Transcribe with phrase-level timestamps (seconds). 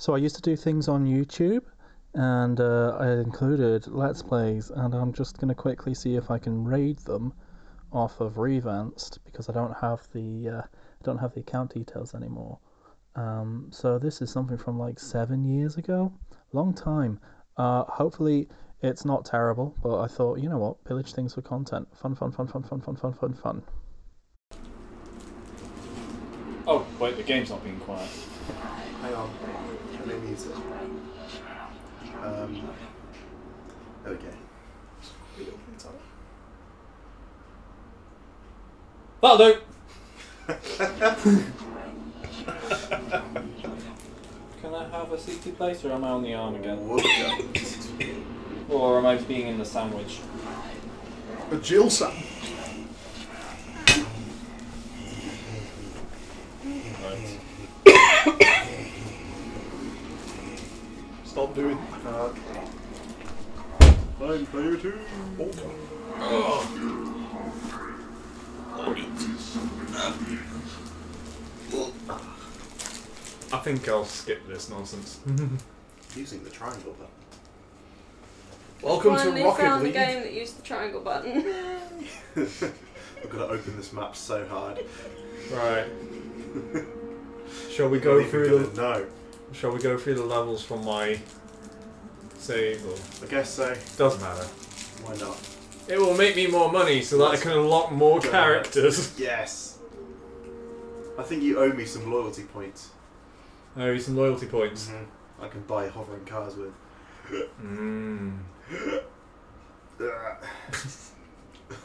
[0.00, 1.64] So I used to do things on YouTube,
[2.14, 6.64] and uh, I included Let's Plays, and I'm just gonna quickly see if I can
[6.64, 7.32] raid them
[7.92, 12.14] off of Revanced because I don't have the uh, I don't have the account details
[12.14, 12.60] anymore.
[13.16, 16.12] Um, so this is something from like seven years ago,
[16.52, 17.18] long time.
[17.56, 18.48] Uh, hopefully
[18.82, 22.30] it's not terrible, but I thought you know what, pillage things for content, fun, fun,
[22.30, 23.62] fun, fun, fun, fun, fun, fun, fun.
[26.68, 28.08] Oh, wait, the game's not being quiet.
[29.00, 29.30] Hang on.
[30.08, 30.54] Let me mute it.
[32.24, 32.62] Um,
[34.06, 34.16] go.
[39.20, 39.58] That'll do!
[44.62, 46.78] Can I have a seated place or am I on the arm again?
[48.70, 50.20] Or am I being in the sandwich?
[51.50, 52.14] A Jill Sam.
[61.38, 61.78] Stop doing.
[62.04, 62.40] Okay.
[64.18, 64.98] Fine, player two.
[73.52, 75.20] I think I'll skip this nonsense.
[76.16, 77.06] Using the triangle button.
[78.82, 79.94] Welcome Finally to Rocket found League.
[79.94, 81.36] a game that used the triangle button.
[82.36, 84.80] I've got to open this map so hard.
[85.52, 85.86] right.
[87.70, 89.06] Shall we go through gonna the know.
[89.52, 91.18] Shall we go through the levels from my
[92.38, 92.84] save?
[92.86, 93.74] Or I guess so.
[93.96, 94.44] doesn't matter.
[95.04, 95.38] Why not?
[95.88, 99.18] It will make me more money so that I can unlock more Go characters.
[99.20, 99.78] Yes.
[101.18, 102.90] I think you owe me some loyalty points.
[103.76, 104.86] Oh, some loyalty points.
[104.86, 105.44] Mm-hmm.
[105.44, 106.72] I can buy hovering cars with.
[107.62, 108.38] Mm.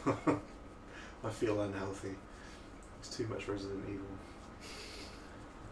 [1.24, 2.16] I feel unhealthy.
[3.00, 4.06] It's too much Resident Evil.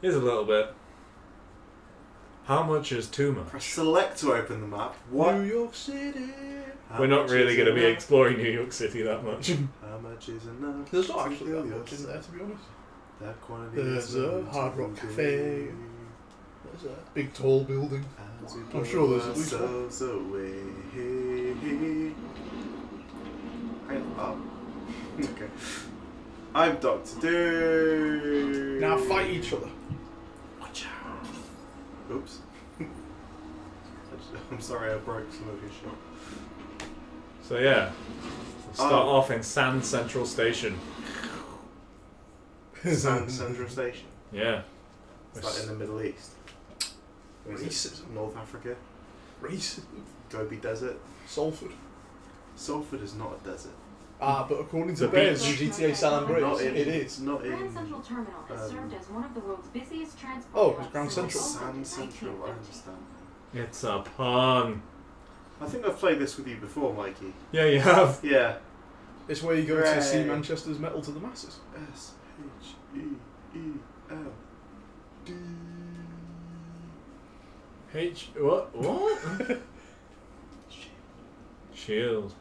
[0.02, 0.74] Here's a little bit.
[2.46, 3.46] How much is Tuma?
[3.48, 4.96] Press select to open the map.
[5.10, 5.36] What?
[5.36, 6.30] New York City.
[6.90, 7.94] How We're not much really is going to be enough?
[7.96, 9.52] exploring New York City that much.
[9.82, 10.90] How much is enough?
[10.92, 12.64] There's not to actually fill that your much in there, to be honest.
[13.22, 15.68] That quantity There's is a known Hard to Rock be Cafe.
[16.66, 18.04] There's a big tall building.
[18.44, 19.62] as we I'm sure there's blow at least one.
[19.62, 20.54] ourselves away.
[23.88, 24.52] Hang on.
[25.20, 25.24] Oh.
[25.24, 25.48] okay.
[26.54, 28.78] I'm Doctor Do.
[28.82, 29.70] Now fight each other.
[32.12, 32.40] Oops.
[34.52, 35.98] I'm sorry I broke some of your shot.
[37.42, 37.92] So yeah,
[38.22, 38.74] we'll oh.
[38.74, 39.10] start Oh.
[39.10, 40.78] off in Sand Central Station.
[42.84, 44.08] Sand Central Station.
[44.32, 44.62] Yeah.
[45.36, 46.32] Is that in the Middle East?
[47.48, 48.12] Or is it Racism.
[48.14, 48.76] North Africa?
[49.42, 49.86] Racism.
[50.30, 50.98] Gobi Desert?
[51.26, 51.72] Salford.
[52.56, 53.72] Salford is not a desert.
[54.24, 55.62] Ah, but according to The Bears beach.
[55.62, 57.20] in GTA San Andreas, Not in, it is.
[57.22, 57.52] Not in.
[57.58, 60.92] Grand Central Terminal has um, served as one of the world's busiest transport Oh, it's
[60.92, 61.44] Grand Central.
[61.44, 62.98] its opening Sand in Central, I understand.
[63.54, 64.82] It's a pun.
[65.60, 67.34] I think I've played this with you before, Mikey.
[67.52, 68.20] Yeah, you have.
[68.24, 68.58] Yeah.
[69.28, 71.60] It's where you go to see Manchester's metal to the masses.
[71.94, 72.12] S
[72.64, 73.00] H E
[73.58, 73.60] E
[74.10, 74.18] L
[75.26, 75.34] D.
[77.94, 78.30] H.
[78.38, 78.76] What?
[78.76, 79.62] What?
[81.74, 82.34] Shield.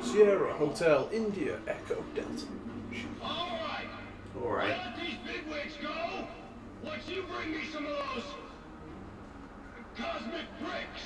[0.00, 2.46] Sierra Hotel India Echo Delta.
[3.22, 3.86] Alright,
[4.42, 4.68] Alright.
[4.68, 6.26] where did these bigwigs go?
[6.84, 8.24] Once you bring me some of those
[9.96, 11.02] cosmic bricks.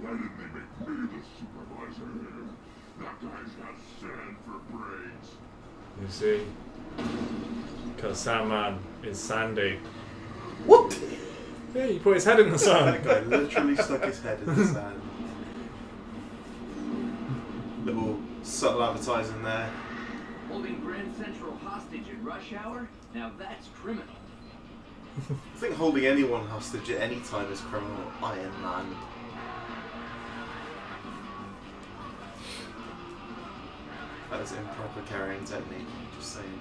[0.00, 2.48] Why didn't they make me the supervisor here?
[3.00, 5.28] That guy's got sand for brains.
[6.00, 6.46] You see?
[7.94, 9.78] Because Sandman is sandy.
[10.64, 10.98] What?
[11.74, 12.94] Yeah, you put his head in the sand.
[12.94, 15.01] That guy literally stuck his head in the sand.
[17.84, 19.68] Little subtle advertising there.
[20.48, 22.88] Holding Grand Central hostage at rush hour?
[23.12, 24.14] Now that's criminal.
[25.30, 28.12] I think holding anyone hostage at any time is criminal.
[28.22, 28.96] Iron Man.
[34.30, 35.86] That is improper carrying technique.
[36.16, 36.60] Just saying.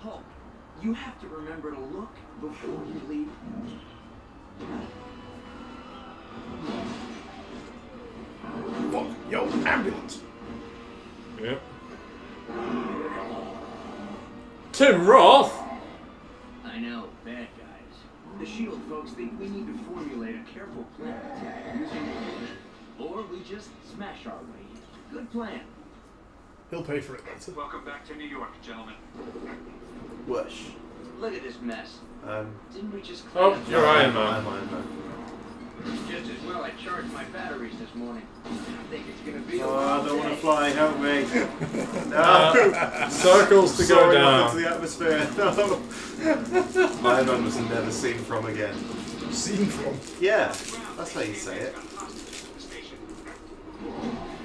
[0.00, 0.22] Hulk,
[0.82, 3.30] you have to remember to look before you leave.
[8.92, 9.06] Fuck.
[9.30, 10.22] Yo, ambulance.
[11.42, 11.60] Yep.
[14.72, 15.52] Tim Roth?
[16.64, 18.38] I know, bad guys.
[18.40, 22.08] The SHIELD folks think we need to formulate a careful plan attack using
[22.98, 25.12] or we just smash our way in.
[25.16, 25.60] Good plan.
[26.70, 27.52] He'll pay for it later.
[27.56, 28.94] Welcome back to New York, gentlemen.
[30.26, 30.64] Whoosh.
[31.18, 31.98] Look at this mess.
[32.26, 34.34] Um, Didn't we just Oh, clean up you're the- Iron Man.
[34.34, 34.84] I'm Iron Man.
[36.08, 38.22] Just as well I charged my batteries this morning.
[38.44, 38.48] I
[38.90, 40.70] think it's gonna be a Oh, I don't want to fly.
[40.70, 41.24] Help me.
[42.10, 42.16] No.
[42.78, 44.40] Uh, circles to go Soaring down.
[44.40, 45.28] off into the atmosphere.
[45.36, 47.08] No.
[47.08, 48.74] Iron Man was never seen from again.
[49.30, 49.94] Seen from.
[50.20, 50.48] Yeah,
[50.96, 51.74] that's how you say it.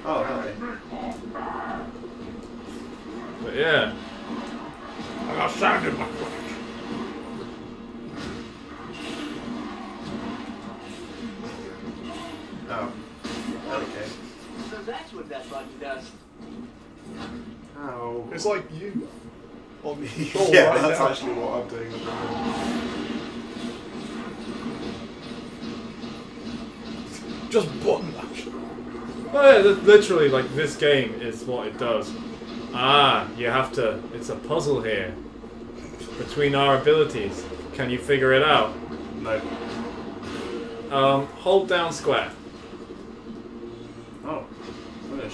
[0.06, 0.78] Oh, hello.
[3.42, 3.94] But yeah,
[5.28, 6.06] I got sand in my
[15.24, 16.10] what that button does.
[17.78, 18.28] Ow.
[18.32, 19.08] It's like you.
[19.82, 21.08] On the control yeah, right that's now.
[21.08, 21.92] actually what I'm doing.
[21.92, 22.80] at the moment.
[27.50, 28.46] Just button mash.
[29.32, 32.10] well, yeah, literally, like this game is what it does.
[32.72, 34.02] Ah, you have to.
[34.14, 35.14] It's a puzzle here
[36.18, 37.44] between our abilities.
[37.74, 38.74] Can you figure it out?
[39.20, 39.40] No.
[40.90, 42.30] Um, hold down square.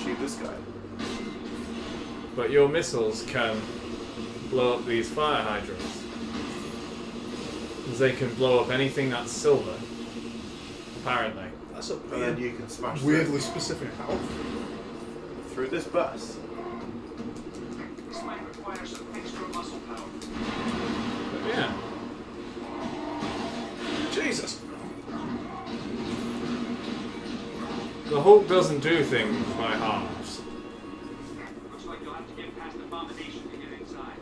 [0.01, 0.55] I'm gonna shoot this guy.
[2.35, 3.61] But your missiles can
[4.49, 6.05] blow up these fire hydrants.
[7.99, 9.75] They can blow up anything that's silver.
[11.03, 11.45] Apparently.
[11.75, 14.17] That's a And then you can smash weirdly through, specific how.
[15.53, 16.39] through this bus.
[18.09, 20.09] This might require some extra muscle power.
[21.33, 21.80] But yeah.
[28.21, 30.43] The Hulk doesn't do things by halves.
[31.73, 34.13] Looks like you'll have to get past abomination to get inside.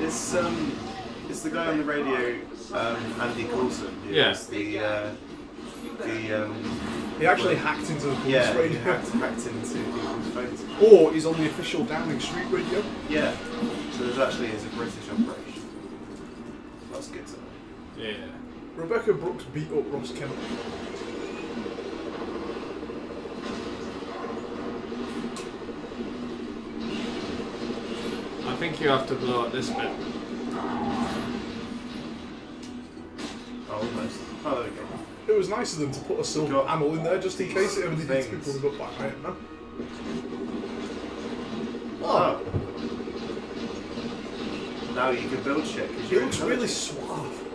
[0.00, 0.78] Is um,
[1.28, 2.38] is the guy on the radio
[2.72, 3.92] um, Andy Coulson?
[4.04, 4.38] who Yeah.
[4.48, 5.10] The uh,
[5.98, 8.78] the um, He actually hacked into the police yeah, he radio.
[8.78, 10.64] hacked, hacked into people's phones.
[10.80, 12.84] Or he's on the official Downing Street radio.
[13.08, 13.36] Yeah.
[13.90, 15.62] So there's actually is a British operation.
[16.92, 17.38] That's good to know.
[17.98, 18.14] Yeah.
[18.76, 20.32] Rebekah Brooks beat up Ross Kemp.
[28.68, 29.88] Think you have to blow up this bit.
[33.68, 34.18] Oh, almost.
[34.44, 34.82] Oh, there we go.
[35.28, 37.48] It was nice of them to put a silver Got panel in there just in
[37.48, 38.58] case it ever needed to be things.
[38.58, 39.36] pulled up by Iron Man.
[42.02, 42.40] Oh.
[44.94, 45.88] Now you can build shit.
[45.92, 46.70] 'cause He you're looks really intelligent.
[46.70, 47.42] suave.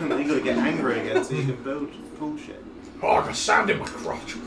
[0.00, 1.90] And then you gotta get angry again so you can build
[2.20, 2.62] bullshit.
[3.02, 4.36] Oh, I got sand in my crotch.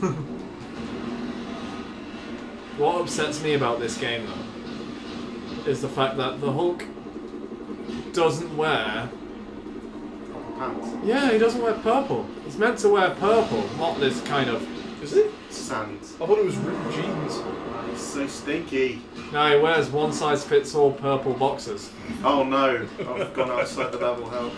[2.78, 6.84] What upsets me about this game, though, is the fact that the Hulk
[8.12, 9.08] doesn't wear.
[10.58, 10.88] Pants.
[11.04, 12.26] Yeah, he doesn't wear purple.
[12.44, 14.66] He's meant to wear purple, not this kind of.
[15.02, 15.32] Is it?
[15.50, 15.98] Sand.
[16.02, 17.40] I thought it was ripped jeans.
[17.90, 19.02] He's so stinky.
[19.32, 21.90] No, he wears one size fits all purple boxers.
[22.24, 24.52] Oh no, I've gone outside the level help.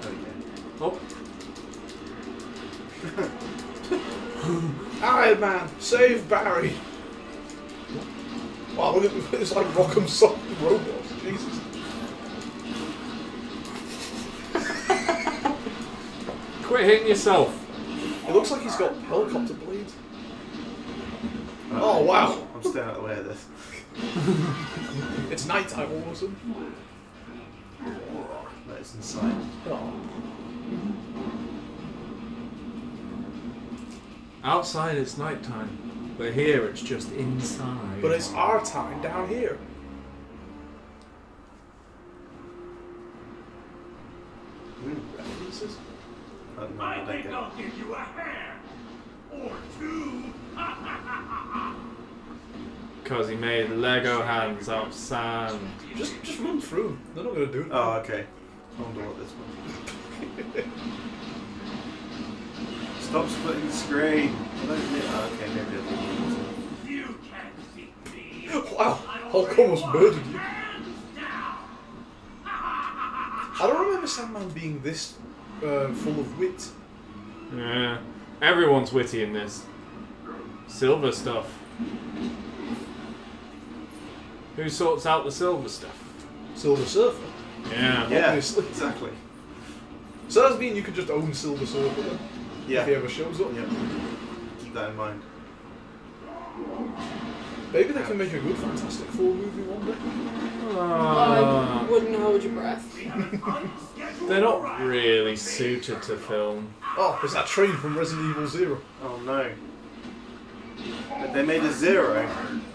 [0.00, 0.16] There we
[0.80, 1.00] Oh,
[5.02, 6.74] Iron Man, save Barry.
[8.76, 11.12] Wow, look at it's like Rock'em Sock robots.
[11.22, 11.60] Jesus.
[16.74, 17.60] quit hitting yourself.
[18.26, 19.94] It looks like he's got helicopter blades.
[21.70, 22.36] Oh, wow.
[22.52, 23.46] I'm staying out of the way of this.
[25.30, 26.74] It's nighttime all of a sudden.
[28.68, 29.34] That is inside.
[29.66, 29.92] Oh.
[34.42, 38.00] Outside it's nighttime, but here it's just inside.
[38.00, 39.58] But it's our time down here.
[45.16, 45.76] References?
[46.56, 47.34] I don't know I how they think.
[47.34, 48.60] I'll give you a hand.
[49.32, 50.24] Or two.
[53.02, 55.60] Because he made Lego hands out of sand.
[55.94, 56.96] Just just run through.
[57.14, 57.68] They're not gonna do it.
[57.70, 58.24] Oh, okay.
[58.78, 60.72] I wonder what this one.
[63.14, 64.36] Stop splitting the screen.
[64.60, 68.74] I don't think- oh, okay, maybe I'll You can't see me.
[68.76, 68.94] Wow,
[69.30, 70.40] Hulk almost murdered you.
[72.44, 75.14] I don't remember Sandman being this
[75.58, 76.68] uh, full of wit.
[77.56, 77.98] Yeah.
[78.42, 79.64] Everyone's witty in this.
[80.66, 81.46] Silver stuff.
[84.56, 85.96] Who sorts out the silver stuff?
[86.56, 87.22] Silver Surfer.
[87.70, 88.08] Yeah.
[88.08, 88.66] Yeah, Obviously.
[88.66, 89.10] exactly.
[90.28, 92.18] So does that mean you could just own Silver Surfer then?
[92.66, 92.80] Yeah.
[92.80, 93.54] If he ever shows up?
[93.54, 93.68] Yep.
[94.60, 95.22] Keep that in mind.
[97.72, 99.94] Maybe they can make a good Fantastic Four movie one day.
[100.78, 102.96] I wouldn't hold your breath.
[104.28, 106.72] they're not really suited to film.
[106.96, 108.80] Oh, it's that train from Resident Evil Zero.
[109.02, 109.50] Oh no.
[111.08, 112.28] But they made a zero.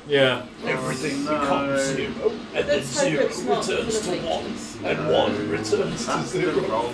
[0.07, 0.45] Yeah.
[0.65, 1.39] Everything oh, no.
[1.39, 6.39] becomes zero, and then Let's zero returns to one, and one returns to That's the
[6.39, 6.93] zero.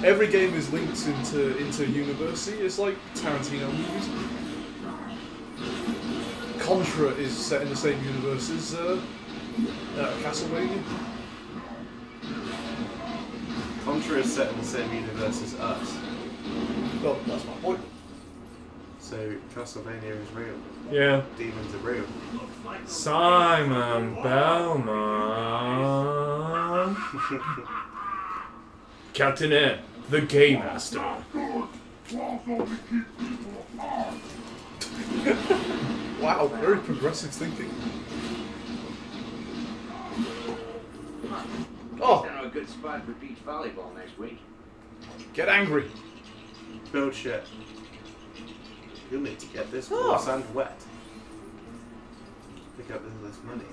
[0.00, 0.12] Wrong game.
[0.12, 2.58] Every game is linked into into university.
[2.58, 4.08] It's like Tarantino movies.
[6.58, 9.00] Contra is set in the same universe as uh,
[9.98, 10.82] uh, Castlevania.
[13.84, 15.96] Contra is set in the same universe as us.
[17.02, 17.80] Well, that's my point.
[18.98, 20.54] So Castlevania is real.
[20.90, 21.22] Yeah.
[21.36, 22.04] Demons are real.
[22.86, 25.50] Simon Belmont.
[29.12, 29.80] Captain N,
[30.10, 30.98] the Game Master.
[36.20, 37.70] Wow, very progressive thinking.
[42.02, 44.38] Oh, Down to a good spot for beach volleyball next week.
[45.34, 45.90] get angry.
[46.92, 47.44] Build shit.
[49.10, 49.96] You'll need to get this Oh.
[50.10, 50.80] coarse and wet.
[52.76, 53.64] Pick up all this money.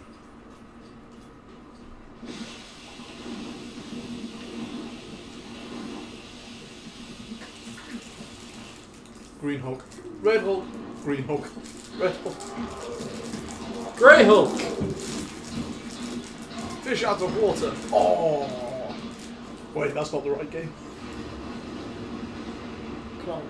[9.39, 9.86] Green Hulk.
[10.22, 10.65] Red Hulk.
[11.03, 11.48] Green Hulk.
[12.00, 13.96] Red Hulk.
[13.96, 14.60] Grey Hulk.
[16.82, 17.72] Fish out of water.
[17.91, 18.96] Oh.
[19.75, 20.74] Wait, that's not the right game.
[23.20, 23.44] Clonk.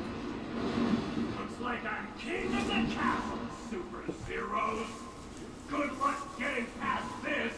[1.39, 3.39] Looks like I'm king of the castle,
[3.70, 4.88] Super Zeros.
[5.70, 7.53] Good luck getting past this.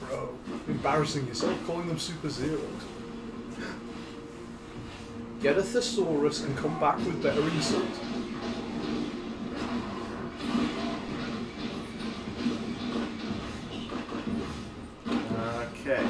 [0.00, 0.36] Bro,
[0.68, 2.60] embarrassing yourself calling them Super Zeros.
[5.42, 7.98] Get a thesaurus and come back with better insults.
[15.80, 16.06] Okay.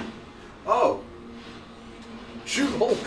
[0.66, 1.02] Oh!
[2.44, 2.98] Shoot Hulk!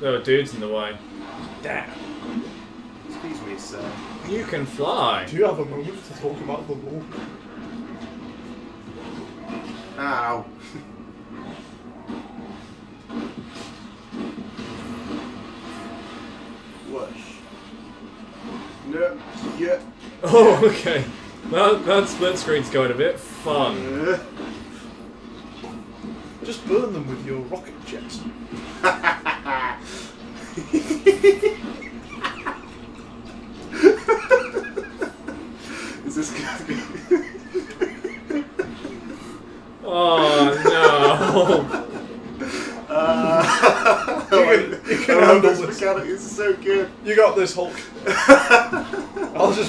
[0.00, 0.96] There were dudes in the way.
[1.62, 1.90] Damn.
[3.08, 3.92] Excuse me, sir.
[4.28, 5.26] You can fly.
[5.26, 7.02] Do you have a moment to talk about the law?
[9.98, 10.44] Ow!
[16.90, 17.38] Whoosh.
[18.86, 19.20] No.
[19.58, 19.80] Yeah.
[20.30, 21.04] Oh, okay.
[21.50, 23.76] That, that split screen's going a bit fun.
[24.08, 24.18] Uh,
[26.44, 28.20] Just burn them with your rocket jets.
[36.06, 36.78] Is this good?
[39.90, 41.84] Oh no.
[42.94, 45.80] Uh, You can- you can I love handle this this.
[45.80, 46.04] mechanic.
[46.04, 46.90] This is so good.
[47.04, 47.72] You got this, Hulk.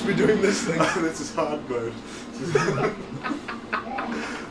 [0.10, 0.82] I'll be doing this thing.
[0.82, 1.94] so this is hard mode.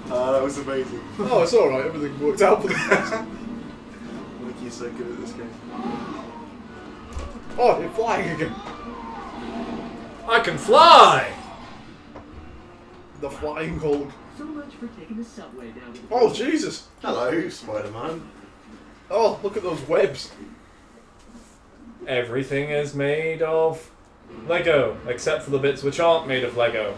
[0.09, 1.01] uh, that was amazing.
[1.19, 3.25] Oh, it's alright, everything worked out for the best.
[4.41, 5.51] Mickey's so good at this game.
[7.59, 8.55] Oh, you're flying again.
[10.29, 11.29] I can fly.
[13.21, 14.13] The flying Hulk.
[14.37, 16.87] So much for taking the subway down the Oh, Jesus.
[17.03, 18.31] Hello, Spider-Man.
[19.11, 20.31] Oh, look at those webs.
[22.07, 23.91] Everything is made of
[24.47, 26.97] Lego, except for the bits which aren't made of Lego.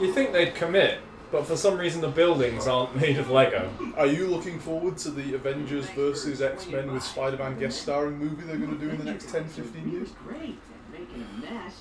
[0.00, 0.98] You think they'd commit,
[1.32, 3.70] but for some reason the buildings aren't made of Lego.
[3.96, 8.56] Are you looking forward to the Avengers versus X-Men with Spider-Man guest starring movie they're
[8.56, 10.10] going to do in the next 10, 15 years?
[10.26, 11.74] Great at making a mess.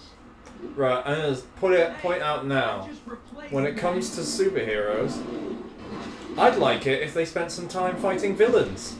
[0.75, 2.89] Right, and as put it point out now,
[3.51, 5.23] when it comes to superheroes,
[6.35, 8.95] I'd like it if they spent some time fighting villains.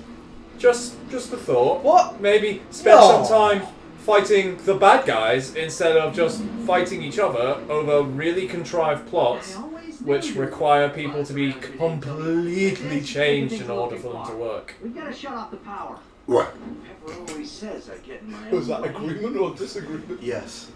[0.60, 1.84] Just just a thought.
[1.84, 2.20] What?
[2.22, 3.24] Maybe spend No.
[3.24, 3.68] some time
[4.08, 9.58] fighting the bad guys instead of just fighting each other over really contrived plots
[10.06, 14.76] which require people to be completely changed in order for them to work.
[14.82, 16.00] We've got to shut off the power.
[16.26, 16.54] What?
[16.86, 20.24] Pepper always says I get my Was that agreement or disagreement?
[20.24, 20.72] Yes.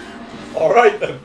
[0.56, 1.20] Alright then.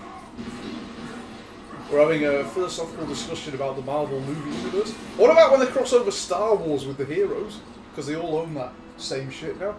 [1.90, 4.92] We're having a philosophical discussion about the Marvel movie universe.
[5.16, 7.62] What about when they cross over Star Wars with the heroes?
[7.92, 9.76] Because they all own that same shit now.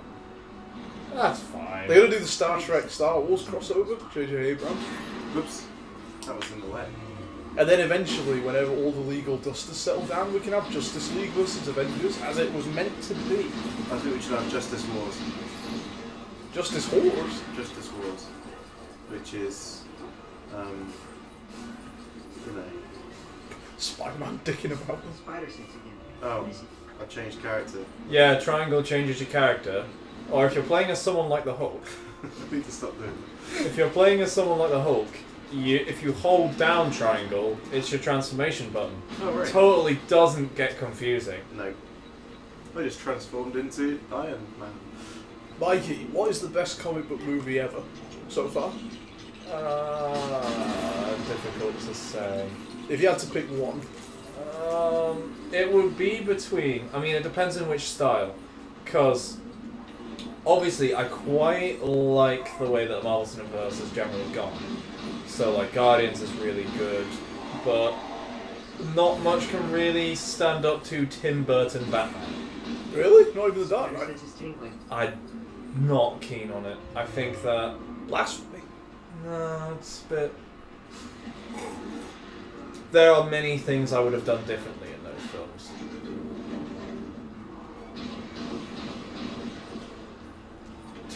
[1.16, 1.88] That's fine.
[1.88, 4.37] They're gonna do the Star Trek Star Wars crossover, J.J.
[4.37, 4.82] Abrams.
[5.35, 5.66] Whoops.
[6.26, 6.85] That was in the way.
[7.56, 11.11] And then eventually, whenever all the legal dust has settled down, we can have Justice
[11.14, 13.46] League versus Avengers as it was meant to be.
[13.90, 15.18] I think we should have Justice Wars.
[16.52, 17.42] Justice Wars.
[17.56, 18.25] Justice Wars.
[19.08, 19.85] Which is,
[20.54, 20.92] um,
[22.46, 22.62] you know.
[23.78, 25.00] Spider-Man dicking about.
[25.16, 25.96] Spider sense again.
[26.23, 26.46] Oh,
[27.00, 27.78] I changed character.
[28.11, 29.87] Yeah, triangle changes your character.
[30.30, 31.85] Or if you're playing as someone like the Hulk,
[32.23, 33.12] I need to stop doing
[33.54, 35.09] if you're playing as someone like the Hulk,
[35.52, 39.00] you, if you hold down triangle, it's your transformation button.
[39.23, 39.49] Oh, right.
[39.49, 41.40] Totally doesn't get confusing.
[41.54, 41.73] No.
[42.76, 44.73] I just transformed into Iron Man.
[45.61, 47.83] Mikey, what is the best comic book movie ever?
[48.28, 48.73] so far?
[49.50, 52.49] Uh, difficult to say.
[52.88, 53.80] If you had to pick one,
[54.68, 56.88] Um, it would be between.
[56.92, 58.35] I mean, it depends on which style,
[58.85, 59.38] because
[60.46, 64.56] obviously I quite like the way that Marvel Cineverse has generally gone.
[65.26, 67.06] So like Guardians is really good,
[67.64, 67.94] but
[68.94, 72.48] not much can really stand up to Tim Burton Batman.
[72.94, 74.16] really, not even the Dark Knight.
[74.90, 75.18] I'm
[75.80, 76.78] not keen on it.
[76.94, 77.76] I think that
[78.06, 78.62] Blasphemy.
[79.24, 80.34] no, it's a bit.
[82.92, 84.86] There are many things I would have done differently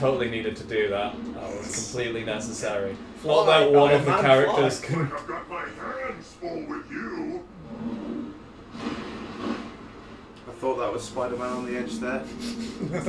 [0.01, 1.15] Totally needed to do that.
[1.35, 2.97] That was completely necessary.
[3.23, 4.89] Not Fly, that one Iron of the characters fly.
[4.95, 5.13] can.
[5.13, 7.45] I've got my hands full with you.
[10.49, 12.25] I thought that was Spider-Man on the edge there.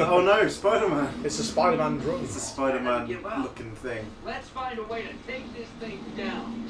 [0.06, 1.22] oh no, Spider-Man!
[1.24, 2.26] It's a Spider-Man drone.
[2.26, 3.08] It's a Spider-Man
[3.42, 4.06] looking thing.
[4.26, 6.70] Let's find a way to take this thing down.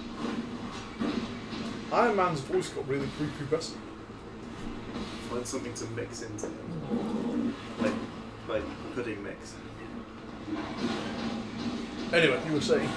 [1.92, 3.78] Iron Man's voice got really prepubescent.
[5.32, 7.56] Find something to mix into them.
[7.80, 7.94] Like,
[8.48, 8.63] like
[8.94, 9.56] pudding mix.
[12.13, 12.89] Anyway, you were saying.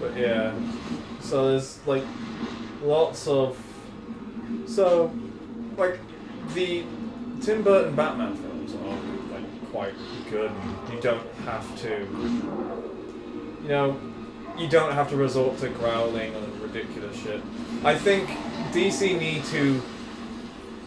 [0.00, 0.52] But yeah.
[1.20, 2.04] So there's like
[2.82, 3.56] lots of.
[4.66, 5.12] So,
[5.76, 5.98] like,
[6.54, 6.84] the
[7.40, 9.94] Tim Burton Batman films are like quite
[10.30, 10.50] good.
[10.92, 12.06] You don't have to.
[13.62, 14.00] You know,
[14.58, 17.40] you don't have to resort to growling and ridiculous shit.
[17.84, 18.28] I think
[18.72, 19.80] DC need to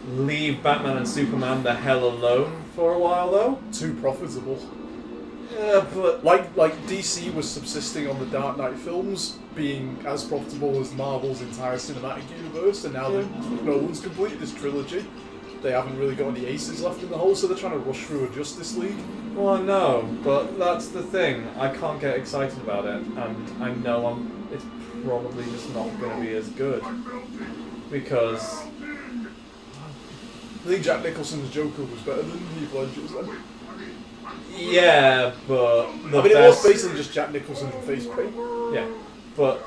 [0.08, 3.58] leave Batman and Superman the hell alone for a while, though.
[3.72, 4.58] Too profitable.
[5.52, 10.78] Yeah, but Like like DC was subsisting on the Dark Knight films being as profitable
[10.80, 13.26] as Marvel's entire cinematic universe, and now that
[13.62, 15.06] Nolan's completed this trilogy,
[15.62, 18.04] they haven't really got any aces left in the hole, so they're trying to rush
[18.04, 18.98] through a Justice League.
[19.34, 21.46] Well, no, but that's the thing.
[21.58, 24.48] I can't get excited about it, and I know I'm.
[24.52, 24.64] It's
[25.04, 26.82] probably just not going to be as good
[27.90, 28.62] because
[30.66, 33.12] I think Jack Nicholson's Joker was better than Heath Ledger's.
[33.12, 33.36] Then.
[34.56, 36.64] Yeah, but the I mean, it best.
[36.64, 38.34] was basically just Jack Nicholson's face paint.
[38.72, 38.88] yeah,
[39.36, 39.62] but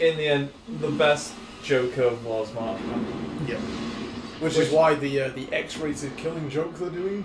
[0.00, 2.78] in the end, the best Joker was Mark.
[2.78, 3.48] Hamill.
[3.48, 3.56] Yeah.
[4.40, 7.24] Which, is why the uh, the X-rated Killing Joke they're doing,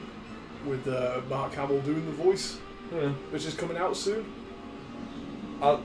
[0.66, 2.58] with uh, Mark Hamill doing the voice,
[2.92, 3.10] Yeah.
[3.30, 4.26] which is coming out soon.
[5.62, 5.78] Uh,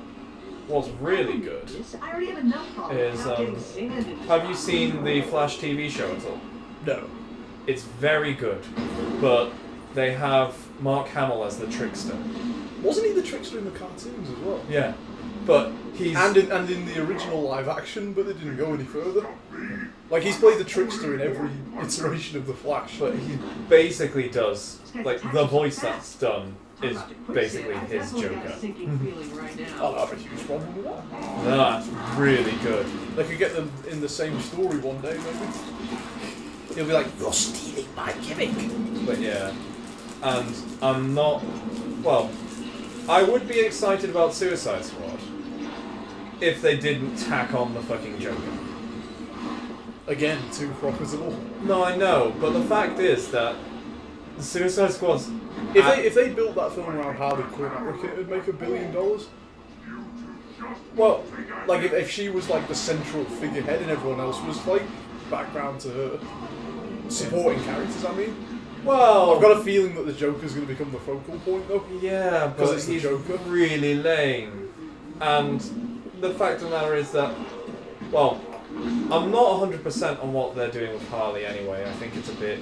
[0.66, 1.70] what's really good
[2.02, 5.22] I already have enough problems is without um, getting sand in have you seen the
[5.22, 6.40] Flash TV show at all?
[6.84, 7.08] No.
[7.66, 8.62] It's very good,
[9.20, 9.50] but
[9.94, 12.16] they have Mark Hamill as the trickster.
[12.82, 14.60] Wasn't he the trickster in the cartoons as well?
[14.70, 14.94] Yeah,
[15.46, 18.84] but he's And in, and in the original live action, but they didn't go any
[18.84, 19.26] further.
[20.10, 21.50] Like he's played the trickster in every
[21.82, 22.98] iteration of the Flash.
[22.98, 23.38] but he
[23.68, 26.98] basically does like the voice that's done is
[27.32, 28.54] basically his Joker.
[29.80, 31.44] I'll have a huge problem with that.
[31.44, 32.86] That's really good.
[33.16, 36.74] They could get them in the same story one day, maybe.
[36.74, 38.50] He'll be like, "You're stealing my gimmick."
[39.04, 39.52] But yeah,
[40.22, 41.42] and I'm not.
[42.02, 42.30] Well,
[43.08, 45.18] I would be excited about Suicide Squad
[46.40, 48.40] if they didn't tack on the fucking Joker.
[50.06, 51.38] Again, too profitable.
[51.62, 53.56] No, I know, but the fact is that
[54.36, 55.28] the Suicide Squad's.
[55.74, 58.46] If they if they built that film around Harley Quinn, I reckon it would make
[58.48, 59.28] a billion dollars.
[60.94, 61.24] well,
[61.66, 64.82] Like if, if she was like the central figurehead and everyone else was like
[65.30, 66.20] background to her,
[67.10, 68.04] supporting characters.
[68.04, 68.34] I mean,
[68.88, 71.84] well, I've got a feeling that the Joker's going to become the focal point though.
[72.00, 73.36] Yeah, because it's the he's Joker.
[73.46, 74.72] really lame.
[75.20, 75.60] And
[76.20, 77.34] the fact of the matter is that,
[78.10, 78.40] well,
[79.10, 81.84] I'm not 100% on what they're doing with Harley anyway.
[81.88, 82.60] I think it's a bit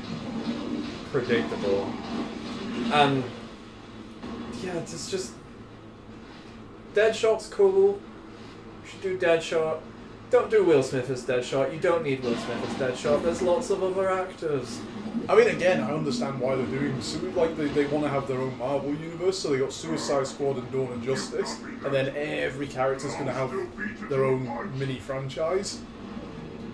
[1.13, 1.93] predictable.
[2.93, 3.23] And,
[4.63, 5.33] yeah, it's just.
[6.95, 8.01] Deadshot's cool.
[8.83, 9.81] You should do Deadshot.
[10.31, 11.73] Don't do Will Smith as Deadshot.
[11.73, 13.23] You don't need Will Smith as Deadshot.
[13.23, 14.81] There's lots of other actors.
[15.29, 18.29] I mean, again, I understand why they're doing sui- like they, they want to have
[18.29, 22.15] their own Marvel universe, so they got Suicide Squad and Dawn of Justice, and then
[22.17, 23.53] every character's going to have
[24.09, 25.81] their own mini franchise.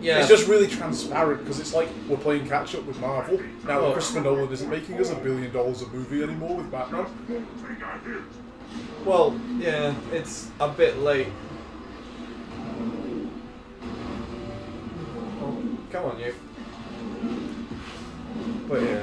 [0.02, 0.18] Yeah.
[0.18, 3.78] It's just really transparent because it's like we're playing catch up with Marvel now.
[3.80, 3.92] Oh.
[3.92, 7.06] Christopher Nolan isn't making us a billion dollars a movie anymore with Batman.
[9.04, 11.28] Well, yeah, it's a bit late.
[15.40, 16.34] Oh, come on, you.
[18.72, 19.02] But yeah.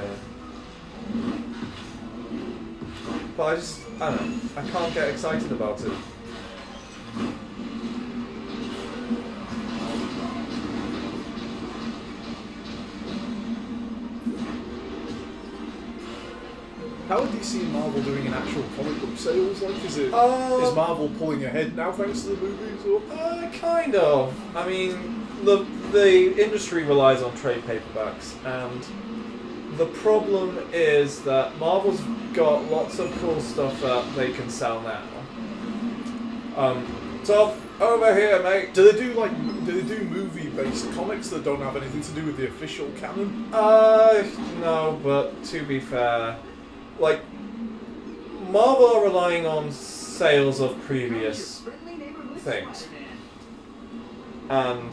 [3.36, 5.92] But I just, I don't know, I can't get excited about it.
[17.06, 19.62] How are DC and Marvel doing in actual comic book sales?
[19.62, 22.84] Like, is it Uh, is Marvel pulling ahead now thanks to the movies?
[22.84, 24.34] Or Uh, kind of.
[24.56, 28.84] I mean, the the industry relies on trade paperbacks, and
[29.80, 32.02] the problem is that Marvel's
[32.34, 35.02] got lots of cool stuff that they can sell now.
[36.54, 36.86] Um,
[37.24, 38.74] Top, over here, mate.
[38.74, 42.12] do they do like do they do movie based comics that don't have anything to
[42.12, 43.48] do with the official canon?
[43.54, 44.22] Uh,
[44.60, 46.36] no, but to be fair,
[46.98, 47.22] like,
[48.50, 51.62] Marvel are relying on sales of previous
[52.40, 52.86] things.
[54.50, 54.92] and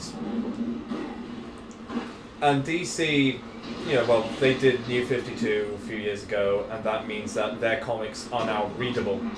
[2.41, 3.41] and DC,
[3.87, 7.33] you know, well, they did New Fifty Two a few years ago, and that means
[7.35, 9.19] that their comics are now readable.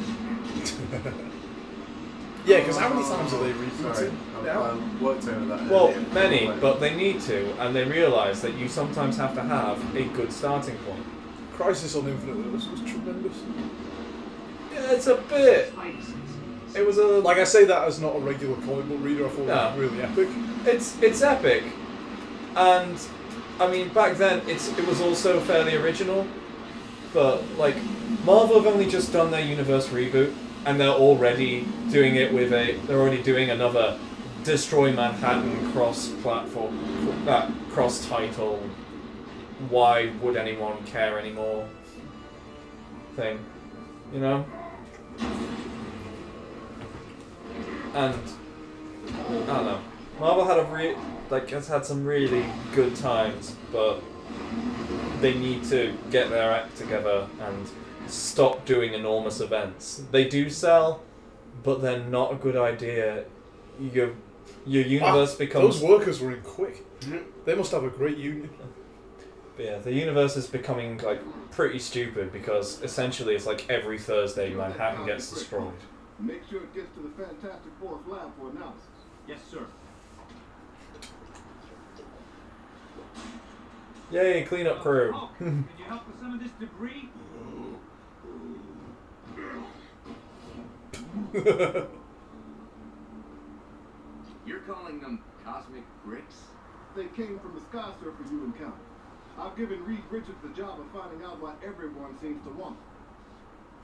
[2.46, 4.12] Yeah, because how many times have they Sorry.
[4.38, 4.64] I've now?
[4.72, 5.70] um, worked over that.
[5.70, 6.00] Well, earlier.
[6.14, 10.04] many, but they need to, and they realise that you sometimes have to have a
[10.06, 11.04] good starting point.
[11.54, 13.38] Crisis on Infinite Earths was tremendous.
[14.74, 15.74] Yeah, it's a bit.
[16.76, 19.30] It was a Like I say that as not a regular comic book reader, I
[19.30, 19.68] thought No.
[19.74, 20.30] it was really epic.
[20.66, 21.64] it's it's epic,
[22.56, 22.98] and
[23.60, 26.26] I mean back then it's it was also fairly original,
[27.14, 27.76] but like
[28.26, 30.34] Marvel have only just done their universe reboot,
[30.66, 34.00] and they're already doing it with a they're already doing another
[34.44, 38.58] Destroy Manhattan cross platform, uh, cross title.
[39.68, 41.68] Why would anyone care anymore?
[43.18, 43.38] Thing,
[44.14, 44.46] you know.
[47.94, 48.16] And
[49.14, 49.82] I don't know.
[50.20, 50.96] Marvel had a re-
[51.30, 54.02] like has had some really good times, but
[55.22, 57.70] they need to get their act together and
[58.08, 60.04] stop doing enormous events.
[60.12, 61.02] They do sell,
[61.64, 63.26] but they're not a good idea.
[63.80, 64.12] Your
[64.66, 66.86] your universe Ah, becomes Those workers were in quick.
[67.46, 68.50] They must have a great union.
[69.58, 69.78] yeah.
[69.78, 75.32] The universe is becoming like pretty stupid because essentially it's like every Thursday Manhattan gets
[75.32, 75.74] destroyed.
[76.20, 78.84] Make sure it gets to the Fantastic Four's lab for analysis.
[79.28, 79.66] Yes, sir.
[84.12, 85.12] Yay, cleanup crew.
[85.14, 87.10] Oh, can you help with some of this debris?
[94.46, 96.36] You're calling them cosmic bricks?
[96.96, 98.80] They came from the sky surfer you encountered.
[99.38, 102.78] I've given Reed Richards the job of finding out what everyone seems to want.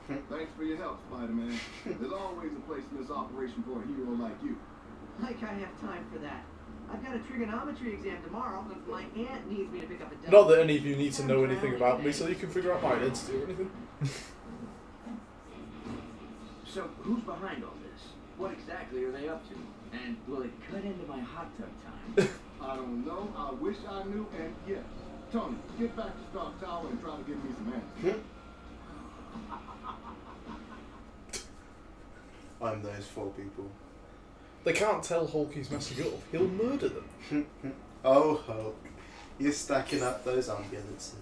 [0.28, 1.58] Thanks for your help, Spider-Man.
[1.84, 4.58] There's always a place in this operation for a hero like you.
[5.20, 6.44] Like I have time for that.
[6.92, 10.14] I've got a trigonometry exam tomorrow, but my aunt needs me to pick up a
[10.16, 10.30] dozen.
[10.30, 12.72] Not that any of you need to know anything about me, so you can figure
[12.72, 13.70] out my identity or anything.
[16.76, 18.02] So, who's behind all this?
[18.36, 19.54] What exactly are they up to?
[19.96, 22.28] And will it cut into my hot tub time?
[22.60, 23.32] I don't know.
[23.34, 24.84] I wish I knew, and yes.
[25.32, 28.20] Tony, get back to Stark Tower and try to give me some answers.
[32.60, 33.70] I'm those four people.
[34.66, 36.14] They can't tell Hulk he's messing up.
[36.32, 37.46] He'll murder them.
[38.04, 38.76] oh, Hulk.
[39.38, 41.14] You're stacking up those ambulances.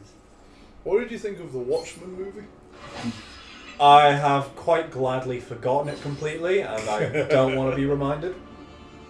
[0.83, 2.47] What did you think of the Watchmen movie?
[3.79, 8.35] I have quite gladly forgotten it completely, and I don't want to be reminded.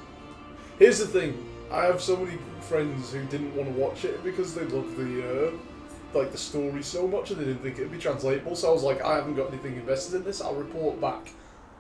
[0.81, 1.49] Here's the thing.
[1.71, 5.49] I have so many friends who didn't want to watch it because they loved the
[5.49, 5.51] uh,
[6.13, 8.57] like the story so much and they didn't think it'd be translatable.
[8.57, 10.41] So I was like, I haven't got anything invested in this.
[10.41, 11.31] I'll report back.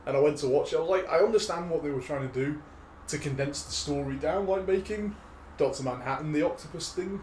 [0.06, 0.76] And I went to watch it.
[0.76, 2.60] I was like, I understand what they were trying to do
[3.08, 5.14] to condense the story down, like making
[5.58, 7.20] Doctor Manhattan the octopus thing.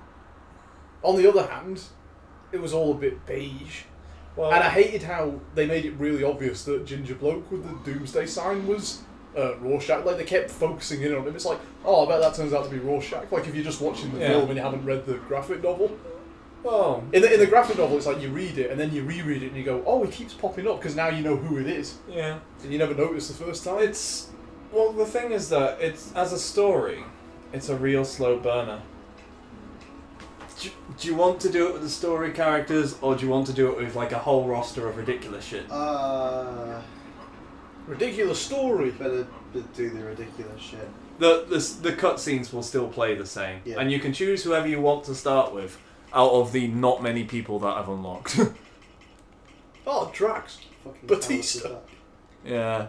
[1.04, 1.82] On the other hand,
[2.52, 3.84] it was all a bit beige.
[4.36, 7.92] Well, And I hated how they made it really obvious that Ginger Bloke with the
[7.92, 9.02] Doomsday sign was
[9.38, 10.06] uh, Rorschach.
[10.06, 11.36] Like they kept focusing in on him.
[11.36, 13.32] It's like, oh, I bet that turns out to be Rorschach.
[13.32, 14.28] Like if you're just watching the Yeah.
[14.30, 15.92] film and you haven't read the graphic novel.
[16.64, 19.04] Well, In the in the graphic novel, it's like you read it and then you
[19.04, 21.58] reread it and you go, oh, he keeps popping up because now you know who
[21.60, 22.40] it is, yeah.
[22.64, 23.80] and you never noticed the first time.
[23.82, 24.30] It's
[24.72, 27.04] well, the thing is that it's as a story,
[27.54, 28.82] it's a real slow burner.
[30.60, 30.70] Do,
[31.00, 33.54] do you want to do it with the story characters, or do you want to
[33.54, 35.66] do it with like a whole roster of ridiculous shit?
[35.72, 36.80] Uh,
[37.88, 38.92] Ridiculous story.
[38.92, 39.26] better
[39.76, 40.88] do the ridiculous shit.
[41.20, 43.80] The the s- the cutscenes will still play the same, Yeah.
[43.80, 45.78] and you can choose whoever you want to start with
[46.14, 48.40] out of the not many people that I've unlocked.
[49.88, 50.60] Oh, Drax.
[50.84, 51.78] Fucking Batista.
[52.46, 52.88] yeah.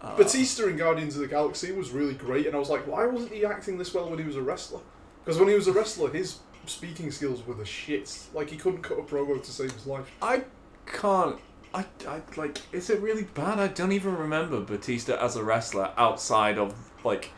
[0.00, 3.06] Uh, Batista in Guardians of the Galaxy was really great, and I was like, why
[3.06, 4.80] wasn't he acting this well when he was a wrestler?
[5.24, 8.18] Because when he was a wrestler, his speaking skills were the shit.
[8.34, 10.10] Like he couldn't cut a promo to save his life.
[10.20, 10.42] I
[10.86, 11.38] can't.
[11.72, 12.58] I, I like.
[12.72, 13.60] Is it really bad?
[13.60, 17.30] I don't even remember Batista as a wrestler outside of like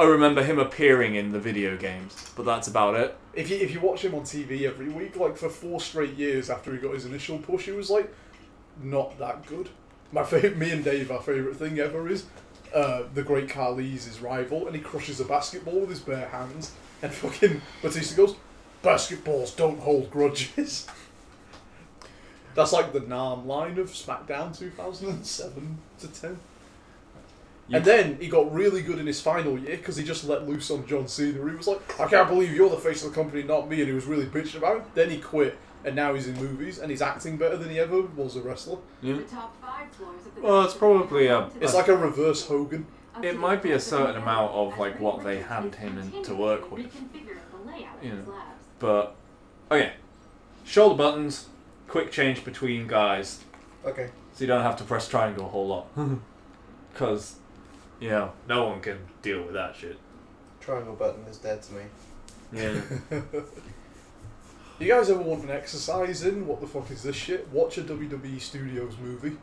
[0.00, 3.18] I remember him appearing in the video games, but that's about it.
[3.34, 6.48] If you if you watch him on TV every week, like for four straight years
[6.48, 8.10] after he got his initial push, he was like
[8.82, 9.68] not that good.
[10.10, 12.24] My favorite, me and Dave, our favorite thing ever is
[12.74, 16.72] uh, the Great Khali's his rival, and he crushes a basketball with his bare hands,
[17.02, 18.36] and fucking Batista goes,
[18.82, 20.88] "Basketballs don't hold grudges."
[22.54, 26.38] That's like the Nam line of SmackDown 2007 to 10.
[27.70, 30.46] You- and then he got really good in his final year because he just let
[30.48, 31.32] loose on John Cena.
[31.34, 33.78] He was like, I can't believe you're the face of the company, not me.
[33.80, 34.94] And he was really bitching about it.
[34.94, 38.02] Then he quit, and now he's in movies, and he's acting better than he ever
[38.02, 38.78] was a wrestler.
[39.02, 39.14] Yeah.
[39.14, 42.46] The top five floors of the Well, it's probably um, a- It's like a reverse
[42.46, 42.86] Hogan.
[43.22, 46.70] It might be a certain amount of like what they hand him in to work
[46.72, 46.86] with.
[48.02, 48.34] You know.
[48.78, 49.14] But
[49.70, 49.92] okay,
[50.64, 51.48] shoulder buttons,
[51.86, 53.44] quick change between guys,
[53.84, 54.08] Okay.
[54.32, 55.86] so you don't have to press triangle a whole lot.
[56.92, 57.36] Because,
[58.00, 59.98] you know, no one can deal with that shit.
[60.60, 61.82] Triangle button is dead to me.
[62.52, 62.80] Yeah.
[64.78, 66.46] You guys ever want an exercise in?
[66.46, 67.46] What the fuck is this shit?
[67.52, 69.36] Watch a WWE Studios movie.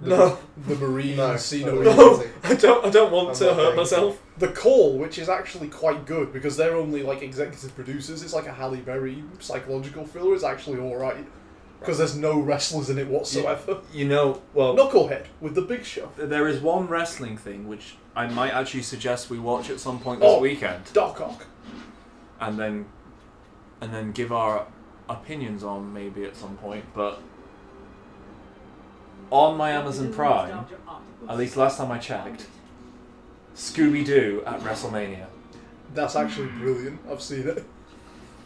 [0.00, 0.38] The, No.
[0.66, 1.82] The Marine No, Cena no.
[1.82, 2.86] no, I don't.
[2.86, 4.22] I don't want I'm to hurt going myself.
[4.38, 8.22] The Call, which is actually quite good because they're only like executive producers.
[8.22, 10.34] It's like a Halle Berry psychological thriller.
[10.34, 11.26] It's actually all right
[11.82, 13.80] because there's no wrestlers in it whatsoever.
[13.92, 16.10] You know, well, Knucklehead with the Big Show.
[16.16, 20.20] there is one wrestling thing which I might actually suggest we watch at some point
[20.20, 20.38] this Oh.
[20.40, 21.46] weekend, Doc Ock.
[22.40, 22.86] and then,
[23.80, 24.66] and then give our
[25.08, 26.84] opinions on maybe at some point.
[26.94, 27.20] But
[29.30, 30.66] on my Amazon Prime,
[31.28, 32.46] at least last time I checked,
[33.56, 35.26] Scooby Doo at WrestleMania.
[35.94, 37.00] That's actually brilliant.
[37.10, 37.64] I've seen it.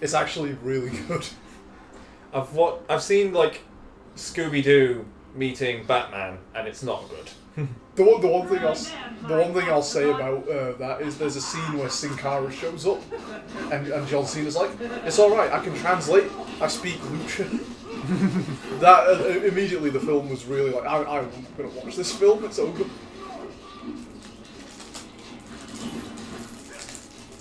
[0.00, 1.26] It's actually really good.
[2.36, 3.62] I've what I've seen like
[4.16, 7.68] Scooby Doo meeting Batman, and it's not good.
[7.96, 8.92] The one, the one thing I'll, s-
[9.26, 12.52] the one thing I'll say about uh, that is there's a scene where Sin Cara
[12.52, 13.00] shows up,
[13.72, 14.68] and, and John Cena's like,
[15.06, 16.30] "It's all right, I can translate.
[16.60, 17.48] I speak lucha."
[18.80, 22.44] that uh, immediately the film was really like, I, I'm gonna watch this film.
[22.44, 22.90] It's so good.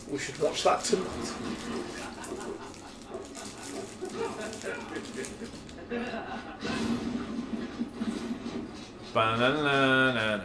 [0.10, 1.34] We should watch that tonight.
[9.14, 10.42] Ba-la-la-la-la.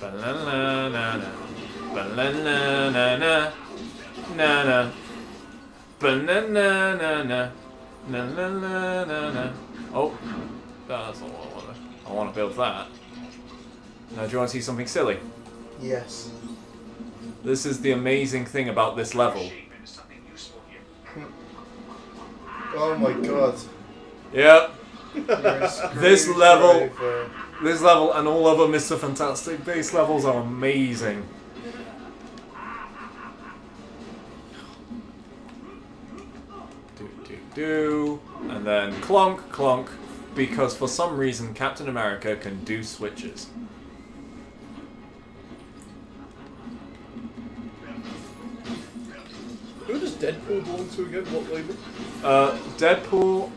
[0.00, 1.30] Ba-la-la-la-la.
[1.94, 3.52] Ba-la-la-la-la.
[4.36, 4.90] Na-na.
[6.00, 7.50] Ba-na-na-na-na.
[8.08, 9.52] Na-la-la-la-la.
[9.94, 10.16] Oh,
[10.88, 11.76] that's what I want.
[12.06, 12.86] I want to build that.
[14.16, 15.18] Now, do you want to see something silly?
[15.80, 16.30] Yes.
[17.44, 19.50] This is the amazing thing about this level.
[22.74, 23.54] Oh my god.
[24.32, 24.74] Yep.
[25.94, 27.30] This level- driver.
[27.62, 28.98] This level and all other Mr.
[28.98, 31.28] Fantastic base levels are amazing.
[36.96, 38.20] Do, do, do.
[38.48, 39.88] And then clonk, clonk.
[40.34, 43.48] Because for some reason Captain America can do switches.
[49.86, 51.24] Who does Deadpool belong to again?
[51.32, 51.74] What label?
[52.24, 53.50] Uh, Deadpool.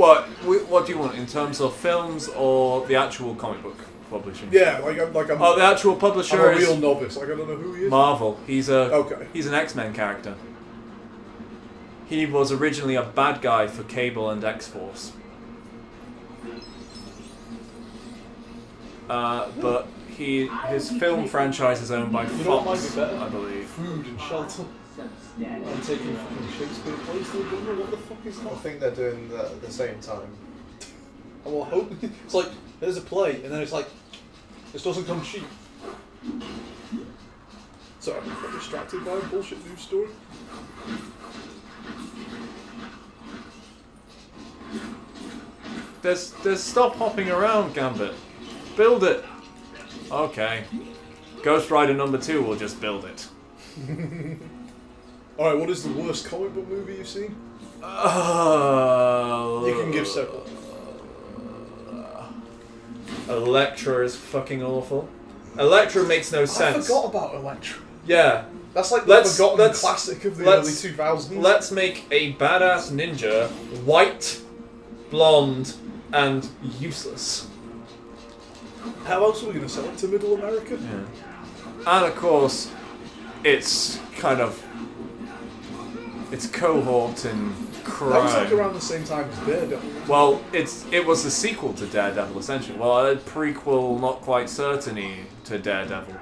[0.00, 0.24] What?
[0.70, 3.76] What do you want in terms of films or the actual comic book
[4.08, 4.48] publishing?
[4.50, 7.16] Yeah, like I'm like I'm, Oh, the actual publisher I'm publisher a real is novice.
[7.18, 7.90] Like I don't know who he is.
[7.90, 8.40] Marvel.
[8.46, 9.26] He's a Okay.
[9.34, 10.36] he's an X Men character.
[12.08, 15.12] He was originally a bad guy for Cable and X Force.
[19.10, 19.86] Uh, but
[20.16, 23.16] he his film franchise is owned by You know what might Fox, be better?
[23.18, 23.66] I believe.
[23.66, 24.64] Food and shelter.
[25.46, 27.74] I'm taking fucking Shakespeare plays to the jungle.
[27.76, 28.58] What the fuck is I that?
[28.58, 30.28] think they're doing that at the same time.
[31.46, 32.48] I will hope it's like
[32.80, 33.88] there's a play, and then it's like
[34.72, 35.44] this doesn't come cheap.
[38.00, 40.08] Sorry, I'm got distracted by a bullshit news story.
[46.02, 48.14] There's there's stuff hopping around, Gambit.
[48.76, 49.24] Build it.
[50.10, 50.64] Okay.
[51.42, 53.28] Ghost Rider number two will just build it.
[55.38, 57.34] All right, what is the worst comic book movie you've seen?
[57.82, 60.44] Uh, You can give several.
[63.28, 65.08] Elektra is fucking awful.
[65.58, 66.60] Elektra makes no sense.
[66.60, 66.86] I sense.
[66.88, 67.80] forgot about Elektra.
[68.06, 68.44] Yeah.
[68.74, 71.42] That's like Let's- the forgotten let's- classic of the let's- early 2000s.
[71.42, 73.48] Let's make a badass ninja
[73.84, 74.40] white,
[75.10, 75.74] blonde,
[76.12, 77.46] and useless.
[79.04, 80.78] How else are we going to sell it to Middle America?
[81.86, 82.70] And of course,
[83.44, 84.62] it's kind of
[86.32, 87.52] it's cohort in
[87.84, 88.10] crime.
[88.10, 89.90] That was like around the same time as Daredevil.
[90.08, 92.78] Well, it's it was the sequel to Daredevil essentially.
[92.78, 96.16] Well, a prequel, not quite certainty to Daredevil,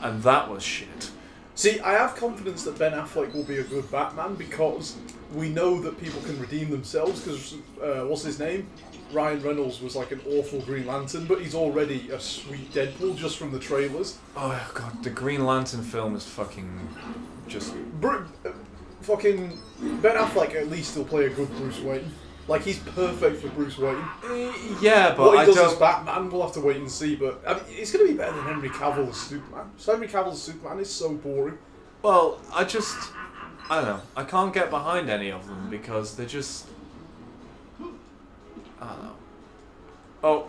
[0.00, 1.10] and that was shit.
[1.54, 4.96] See, I have confidence that Ben Affleck will be a good Batman because
[5.34, 7.20] we know that people can redeem themselves.
[7.20, 8.66] Because uh, what's his name?
[9.12, 13.36] Ryan Reynolds was like an awful Green Lantern, but he's already a sweet Deadpool just
[13.36, 14.18] from the trailers.
[14.36, 16.88] Oh god, the Green Lantern film is fucking
[17.46, 17.74] just.
[18.02, 18.22] Uh,
[19.02, 19.58] fucking
[20.00, 22.10] Ben Affleck at least will play a good Bruce Wayne.
[22.48, 24.02] Like he's perfect for Bruce Wayne.
[24.24, 25.72] Eh, yeah, but what he I does don't.
[25.72, 27.14] as Batman, we'll have to wait and see.
[27.14, 29.70] But I mean, it's going to be better than Henry Cavill as Superman.
[29.76, 31.58] So Henry Cavill as Superman is so boring.
[32.02, 32.96] Well, I just.
[33.70, 34.02] I don't know.
[34.16, 36.66] I can't get behind any of them because they're just.
[37.80, 39.14] I don't know.
[40.24, 40.46] Oh,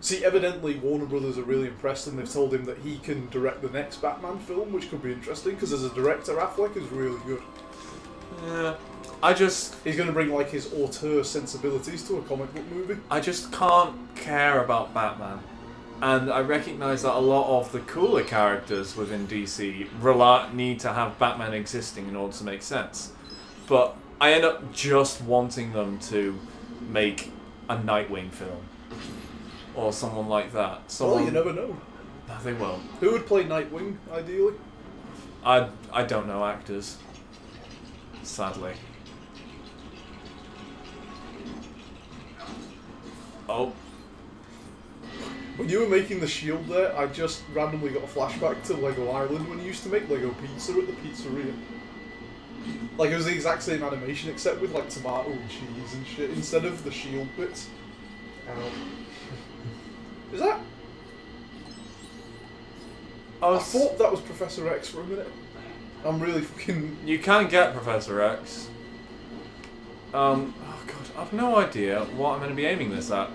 [0.00, 3.62] See, evidently Warner Brothers are really impressed, and they've told him that he can direct
[3.62, 7.20] the next Batman film, which could be interesting because as a director, Affleck is really
[7.26, 7.42] good.
[8.46, 8.74] yeah.
[9.22, 9.76] I just.
[9.84, 13.00] He's going to bring like his auteur sensibilities to a comic book movie.
[13.10, 15.40] I just can't care about Batman.
[16.02, 20.92] And I recognise that a lot of the cooler characters within DC rely, need to
[20.92, 23.12] have Batman existing in order to make sense.
[23.66, 26.38] But I end up just wanting them to
[26.90, 27.30] make
[27.70, 28.60] a Nightwing film.
[29.74, 30.78] Or someone like that.
[30.78, 31.76] Oh, Someone, you never know.
[32.28, 32.82] No, they won't.
[33.00, 34.54] Who would play Nightwing, ideally?
[35.44, 36.96] I, I don't know actors.
[38.22, 38.72] Sadly.
[43.46, 43.72] Oh,
[45.56, 49.10] When you were making the shield there, I just randomly got a flashback to Lego
[49.10, 51.54] Island when you used to make Lego pizza at the pizzeria.
[52.96, 56.30] Like it was the exact same animation except with like tomato and cheese and shit
[56.30, 57.68] instead of the shield bits.
[58.48, 58.70] Ow.
[60.32, 60.60] Is that?
[63.42, 65.30] I I was, thought that was Professor X for a minute.
[66.04, 66.98] I'm really fucking.
[67.04, 68.68] You can't get Professor X.
[70.12, 73.28] Um, oh god, I've no idea what I'm going to be aiming this at.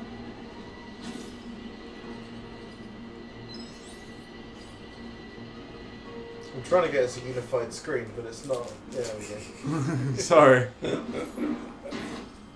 [6.55, 8.71] I'm trying to get us a unified screen, but it's not.
[8.91, 10.13] Yeah, there we go.
[10.15, 10.67] Sorry.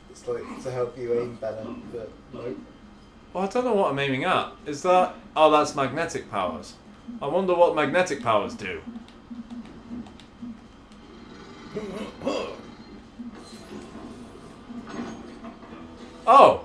[0.10, 2.58] It's like to help you aim better, but nope.
[3.34, 4.52] Well, I don't know what I'm aiming at.
[4.68, 5.16] Is that...
[5.36, 6.76] Oh, that's magnetic powers.
[7.20, 8.82] I wonder what magnetic powers do.
[16.28, 16.64] Oh,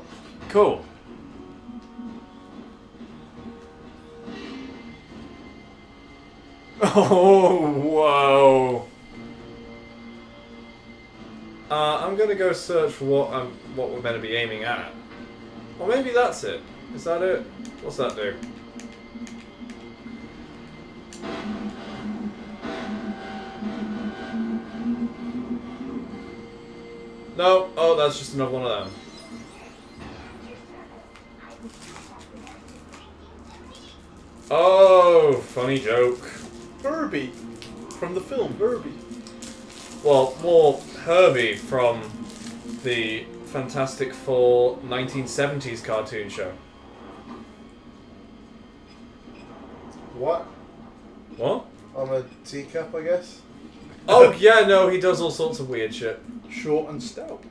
[0.50, 0.84] cool.
[6.80, 8.88] Oh, whoa.
[11.68, 14.92] Uh, I'm gonna go search what um what we're to be aiming at.
[15.78, 16.60] Or maybe that's it.
[16.94, 17.42] Is that it?
[17.82, 18.34] What's that do?
[27.36, 27.70] No.
[27.76, 28.94] Oh, that's just another one of them.
[34.50, 36.26] Oh, funny joke.
[36.82, 37.32] Herbie
[37.98, 38.94] from the film Herbie.
[40.02, 42.02] Well, more Herbie from
[42.82, 46.52] the Fantastic Four 1970s cartoon show.
[50.14, 50.42] What?
[51.36, 51.64] What?
[51.96, 53.40] I'm a teacup, I guess.
[54.06, 56.20] Oh, yeah, no, he does all sorts of weird shit.
[56.50, 57.42] Short and stout.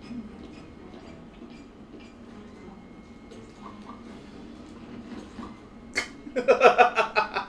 [6.37, 7.47] I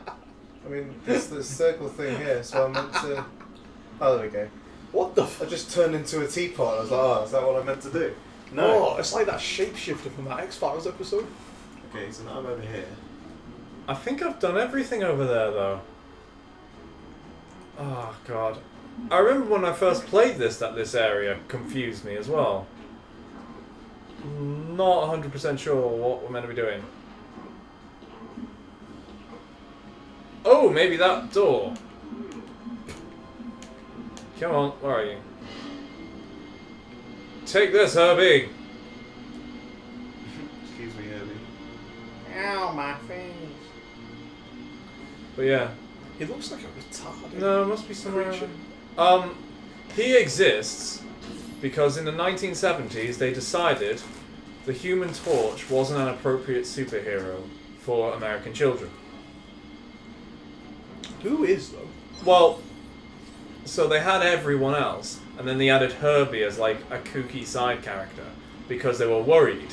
[0.70, 3.24] mean, there's the circle thing here, so I'm meant to.
[4.00, 4.48] Oh, there we go.
[4.92, 5.24] What the?
[5.24, 6.78] F- I just turned into a teapot.
[6.78, 8.14] I was like, oh, is that what I meant to do?
[8.52, 11.26] No, oh, it's like that shapeshifter from that X Files episode.
[11.90, 12.86] Okay, so now I'm over here.
[13.86, 15.80] I think I've done everything over there, though.
[17.78, 18.58] Oh, God.
[19.10, 22.66] I remember when I first played this that this area confused me as well.
[24.38, 26.82] Not 100% sure what we're meant to be doing.
[30.44, 31.74] Oh, maybe that door.
[34.40, 35.18] Come on, where are you?
[37.48, 38.50] Take this, Herbie!
[40.64, 42.40] Excuse me, Herbie.
[42.46, 43.32] Ow, my face.
[45.34, 45.70] But yeah.
[46.18, 47.38] He looks like a retarded.
[47.38, 48.50] No, it must be some creature.
[48.98, 49.34] Um,
[49.96, 51.02] he exists
[51.62, 54.02] because in the 1970s they decided
[54.66, 57.40] the Human Torch wasn't an appropriate superhero
[57.78, 58.90] for American children.
[61.22, 61.88] Who is though?
[62.26, 62.60] Well,
[63.64, 67.82] so they had everyone else, and then they added Herbie as like a kooky side
[67.82, 68.24] character
[68.66, 69.72] because they were worried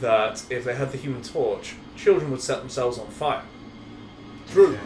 [0.00, 3.42] that if they had the Human Torch, children would set themselves on fire.
[4.50, 4.70] True.
[4.70, 4.80] Okay.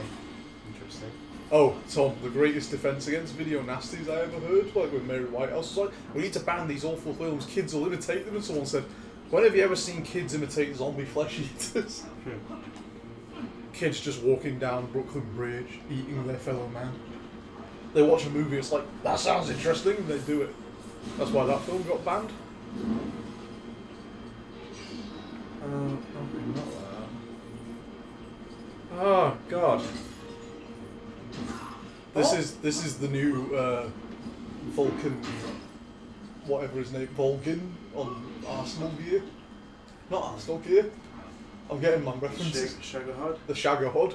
[0.74, 1.10] Interesting.
[1.50, 5.76] Oh, Tom, the greatest defense against video nasties I ever heard, like when Mary Whitehouse
[5.76, 8.66] was like, we need to ban these awful films, kids will imitate them, and someone
[8.66, 8.84] said,
[9.30, 12.04] when have you ever seen kids imitate zombie flesh eaters?
[13.72, 16.92] kids just walking down Brooklyn Bridge, eating their fellow man.
[17.92, 20.54] They watch a movie, it's like, that sounds interesting, and they do it.
[21.18, 22.30] That's why that film got banned.
[25.62, 27.08] Uh, not that.
[28.92, 29.82] Oh god.
[32.14, 33.88] This is this is the new uh,
[34.70, 35.22] Vulcan,
[36.44, 39.22] whatever his name, Volgin on Arsenal gear.
[40.10, 40.90] Not Arsenal gear.
[41.70, 42.76] I'm getting my references.
[42.82, 43.06] Shag-?
[43.46, 44.14] The Shagohod.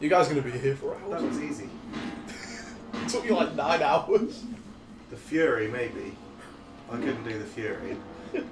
[0.00, 1.10] You guys are gonna be here for hours.
[1.10, 1.68] That was easy.
[3.02, 4.44] It took me like nine hours.
[5.10, 6.14] The Fury, maybe.
[6.90, 7.96] I couldn't do the Fury.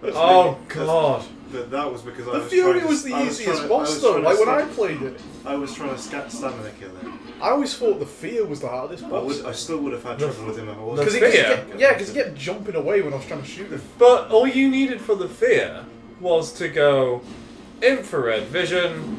[0.01, 1.25] But Oh speaking- god.
[1.53, 3.59] But that was because I The was Fury trying to- was the I was easiest
[3.59, 4.11] trying- boss I was though.
[4.21, 6.91] trying to Like when I sta- played it, I was trying to scat stamina kill
[6.97, 7.19] him.
[7.41, 9.25] I always thought the Fear was the hardest I, boss.
[9.25, 11.09] would, I still would have had The trouble with him if I the wasn't.
[11.09, 11.67] Because he kept, Fear?
[11.69, 13.81] get- yeah, because he kept jumping away when I was trying to shoot him.
[13.99, 15.85] But all you needed for the fear
[16.21, 17.23] was to go
[17.81, 19.15] infrared vision.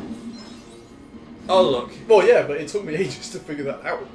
[1.48, 1.92] Oh look.
[2.08, 4.06] Well, yeah, but it took me ages to figure that out.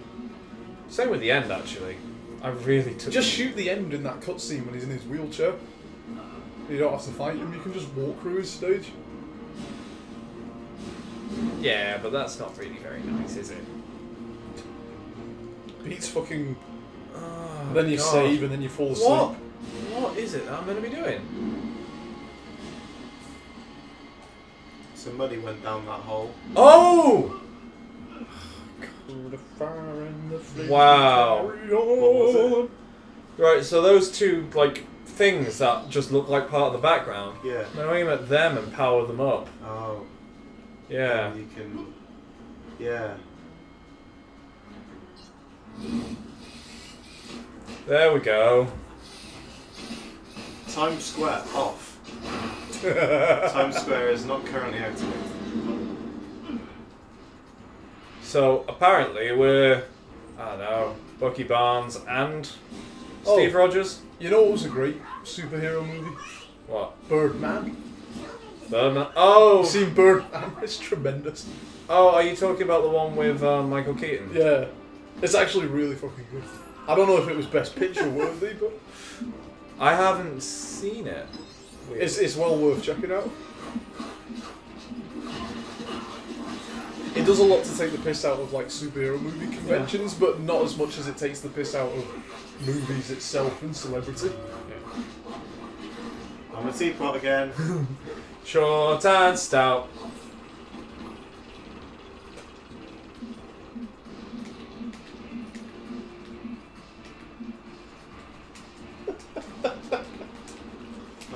[0.88, 1.96] Same with the end actually.
[2.42, 5.54] I really took Just shoot the end in that cutscene when he's in his wheelchair.
[6.68, 7.52] You don't have to fight him.
[7.52, 8.92] You can just walk through his stage.
[11.60, 13.64] Yeah, but that's not really very nice, is it?
[15.84, 16.56] Beats fucking.
[17.14, 18.12] Oh, then you God.
[18.12, 19.08] save and then you fall asleep.
[19.08, 19.34] What?
[20.00, 21.20] What is it that I'm going to be doing?
[24.94, 26.34] Somebody went down that hole.
[26.56, 27.40] Oh!
[30.68, 31.52] Wow.
[31.70, 32.70] was
[33.36, 37.38] Right, so those two like things that just look like part of the background.
[37.44, 37.64] Yeah.
[37.76, 39.48] Now aim at them and power them up.
[39.64, 40.02] Oh.
[40.88, 41.34] Yeah.
[41.34, 41.94] You can.
[42.78, 43.14] Yeah.
[47.86, 48.68] There we go.
[50.68, 51.98] Times Square off.
[53.52, 55.93] Times Square is not currently activated.
[58.34, 59.84] So apparently we're
[60.36, 62.50] I don't know, Bucky Barnes and
[63.24, 63.36] Oh.
[63.36, 64.00] Steve Rogers.
[64.18, 66.16] You know what was a great superhero movie?
[66.66, 67.08] What?
[67.08, 67.76] Birdman.
[68.68, 69.06] Birdman.
[69.14, 70.50] Oh, You've seen Birdman?
[70.62, 71.46] It's tremendous.
[71.88, 74.30] oh, are you talking about the one with uh, Michael Keaton?
[74.34, 74.64] Yeah.
[75.22, 76.42] It's actually really fucking good.
[76.88, 78.72] I don't know if it was Best Picture worthy, but
[79.78, 81.28] I haven't seen it.
[81.92, 83.30] it's, it's well worth checking out.
[87.16, 90.40] It does a lot to take the piss out of like superhero movie conventions, but
[90.40, 94.30] not as much as it takes the piss out of movies itself and celebrity.
[96.54, 97.52] I'm a teapot again.
[98.44, 99.88] Short and stout.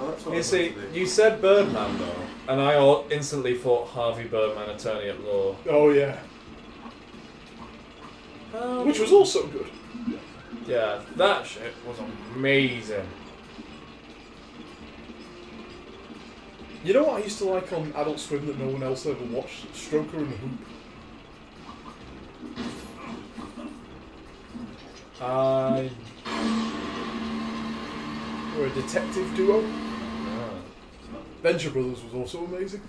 [0.01, 1.01] Oh, that's what I You see, meant to do.
[1.01, 5.55] you said Birdman though, and I all instantly thought Harvey Birdman, attorney at law.
[5.69, 6.19] Oh yeah,
[8.55, 9.69] Um, which was also good.
[10.67, 11.99] yeah, that shit was
[12.35, 13.07] amazing.
[16.85, 19.25] You know what I used to like on Adult Swim that no one else ever
[19.25, 19.71] watched?
[19.75, 20.51] Stroker and Hoop.
[25.21, 25.91] I
[28.59, 29.65] Or a detective duo.
[31.43, 32.83] Venture Brothers was also amazing.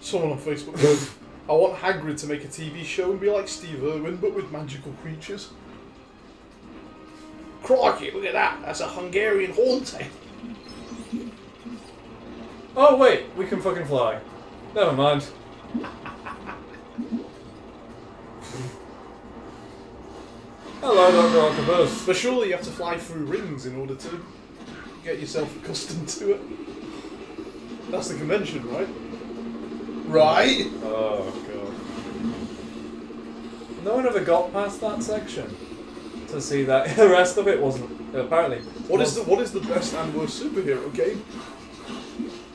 [0.00, 1.10] Someone on Facebook goes,
[1.48, 4.50] I want Hagrid to make a TV show and be like Steve Irwin, but with
[4.50, 5.50] magical creatures.
[7.70, 8.60] Crikey, look at that!
[8.62, 10.08] That's a Hungarian horntail.
[12.74, 14.18] Oh wait, we can fucking fly.
[14.74, 15.24] Never mind.
[20.80, 22.06] Hello, Doctor Octopus.
[22.06, 24.24] But surely you have to fly through rings in order to
[25.04, 26.40] get yourself accustomed to it.
[27.92, 28.88] That's the convention, right?
[30.08, 30.66] Right?
[30.82, 31.72] Oh god.
[33.84, 35.69] No one ever got past that section
[36.30, 38.58] to see that the rest of it wasn't apparently.
[38.88, 41.24] What is the what is the best and worst superhero game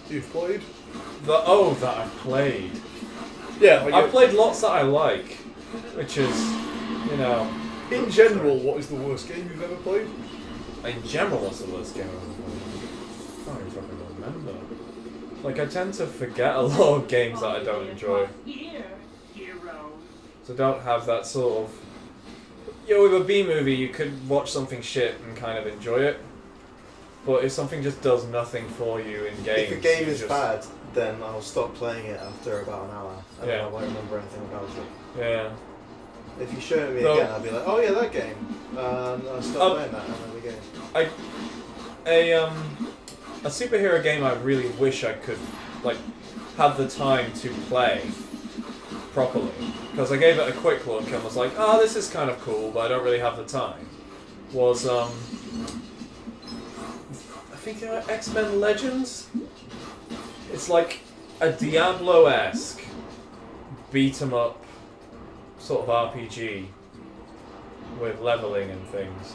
[0.10, 0.62] you've played?
[1.26, 2.72] the oh that I've played?
[3.60, 5.34] Yeah, like I've played lots that I like,
[5.96, 6.52] which is
[7.10, 7.52] you know
[7.92, 10.08] in general, what is the worst game you've ever played?
[10.86, 12.62] in general what's the worst game I've ever played?
[13.42, 14.54] I can't even fucking remember.
[15.44, 18.28] Like I tend to forget a lot of games that I don't enjoy.
[20.44, 21.85] So don't have that sort of.
[22.88, 26.20] Know, with a B movie, you could watch something shit and kind of enjoy it.
[27.26, 30.30] But if something just does nothing for you in games, If the game is just-
[30.30, 30.64] bad,
[30.94, 33.66] then I'll stop playing it after about an hour, and Yeah.
[33.66, 35.20] I won't remember anything about it.
[35.20, 35.50] Yeah.
[36.40, 38.36] If you show it me again, I'll be like, oh yeah, that game.
[38.78, 38.80] And
[39.28, 40.62] I'll stop Um, playing that another game.
[40.94, 41.08] I
[42.06, 42.88] a um
[43.44, 45.40] a superhero game I really wish I could
[45.84, 45.98] like
[46.58, 48.02] have the time to play
[49.16, 49.50] properly
[49.92, 52.38] because I gave it a quick look and was like, oh, this is kind of
[52.42, 53.88] cool, but I don't really have the time.
[54.52, 55.10] Was um
[57.52, 59.28] I think uh, X Men Legends.
[60.52, 61.00] It's like
[61.40, 62.82] a Diablo esque
[63.92, 64.64] beat 'em up
[65.60, 66.68] sort of RPG
[68.00, 69.34] with leveling and things.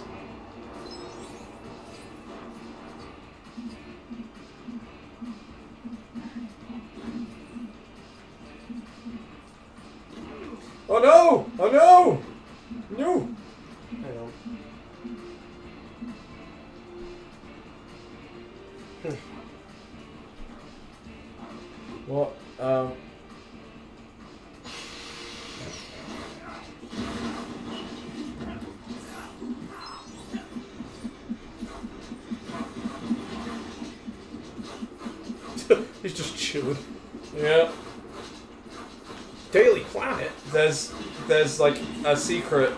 [41.60, 42.72] Like a secret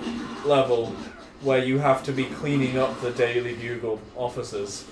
[0.44, 0.86] level
[1.40, 4.84] where you have to be cleaning up the Daily Bugle offices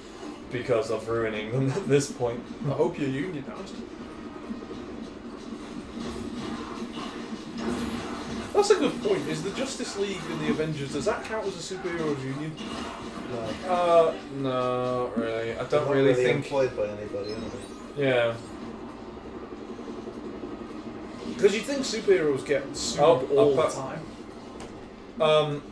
[0.51, 2.43] because of ruining them at this point.
[2.67, 3.75] I hope you're unionised.
[8.53, 9.27] That's a good point.
[9.29, 12.53] Is the Justice League and the Avengers, does that count as a superheroes union?
[13.33, 13.73] No.
[13.73, 15.53] Uh, no, really.
[15.53, 16.45] I They're don't not really think.
[16.45, 18.05] employed by anybody, are they?
[18.07, 18.35] Yeah.
[21.41, 24.01] Because you think superheroes get sued Oh, all the I'll put- time.
[25.21, 25.63] Um.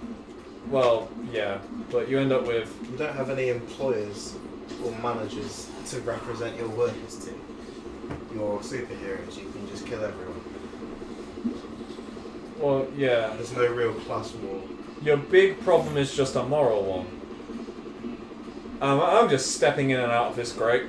[0.70, 1.58] Well, yeah,
[1.90, 4.34] but you end up with You don't have any employers
[4.84, 7.32] or managers to represent your workers to.
[8.34, 10.40] You're superheroes, you can just kill everyone.
[12.58, 13.28] well, yeah.
[13.36, 14.60] There's no real class war.
[15.02, 17.06] Your big problem is just a moral one.
[18.80, 20.84] Um, I'm just stepping in and out of this grate.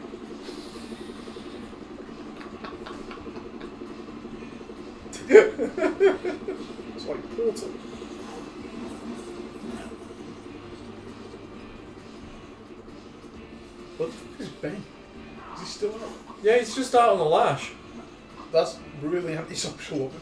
[5.32, 7.70] It's like Portal.
[13.98, 14.84] What the fuck is Ben?
[15.56, 16.10] Is he still out?
[16.42, 17.72] Yeah, he's just out on the lash.
[18.52, 20.22] That's really antisocial of him.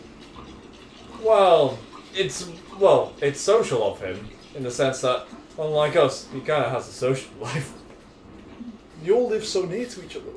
[1.24, 1.80] Well,
[2.14, 2.50] it's
[2.80, 5.28] well, it's social of him in the sense that,
[5.58, 7.74] unlike us, he kind of has a social life.
[9.04, 10.32] You all live so near to each other.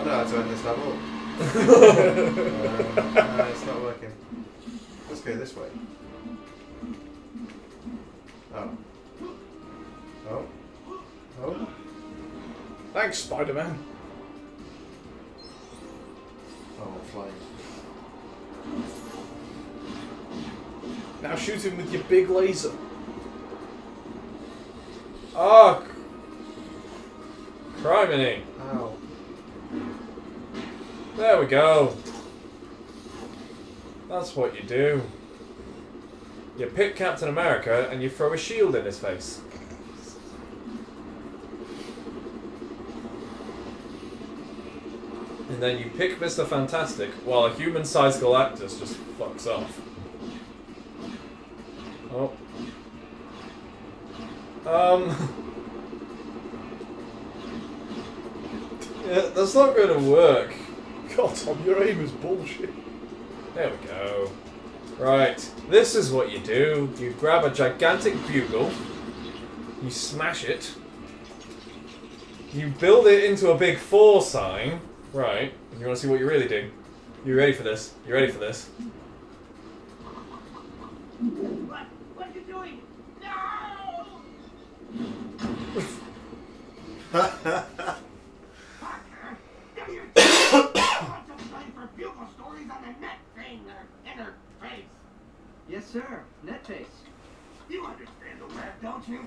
[0.00, 0.96] I don't know how to end this level.
[3.14, 4.12] no, it's not working.
[5.10, 5.68] Let's go this way.
[8.54, 8.70] Oh.
[10.30, 10.46] Oh.
[11.42, 11.68] Oh.
[12.94, 13.78] Thanks, Spider Man.
[16.80, 17.34] Oh, flying.
[21.22, 22.72] Now shoot him with your big laser.
[25.36, 25.86] Oh,
[27.82, 28.44] criminy!
[28.62, 28.79] Ow.
[31.20, 31.94] There we go.
[34.08, 35.02] That's what you do.
[36.56, 39.42] You pick Captain America and you throw a shield in his face.
[45.50, 46.46] And then you pick Mr.
[46.46, 49.78] Fantastic while a human-sized Galactus just fucks off.
[52.14, 52.32] Oh.
[54.66, 55.10] Um.
[59.06, 60.54] yeah, that's not going to work.
[61.16, 62.70] God, Tom, your aim is bullshit.
[63.54, 64.30] There we go.
[64.98, 65.38] Right,
[65.68, 66.92] this is what you do.
[66.98, 68.70] You grab a gigantic bugle,
[69.82, 70.74] you smash it,
[72.52, 74.80] you build it into a big four sign.
[75.12, 76.70] Right, and you want to see what you really do?
[77.24, 77.94] You ready for this?
[78.06, 78.66] You ready for this?
[81.18, 81.86] What?
[82.14, 82.80] What are you doing?
[87.12, 87.64] No!
[95.80, 96.20] Yes, sir.
[96.44, 96.84] Netface.
[97.70, 99.26] You understand the web, don't you?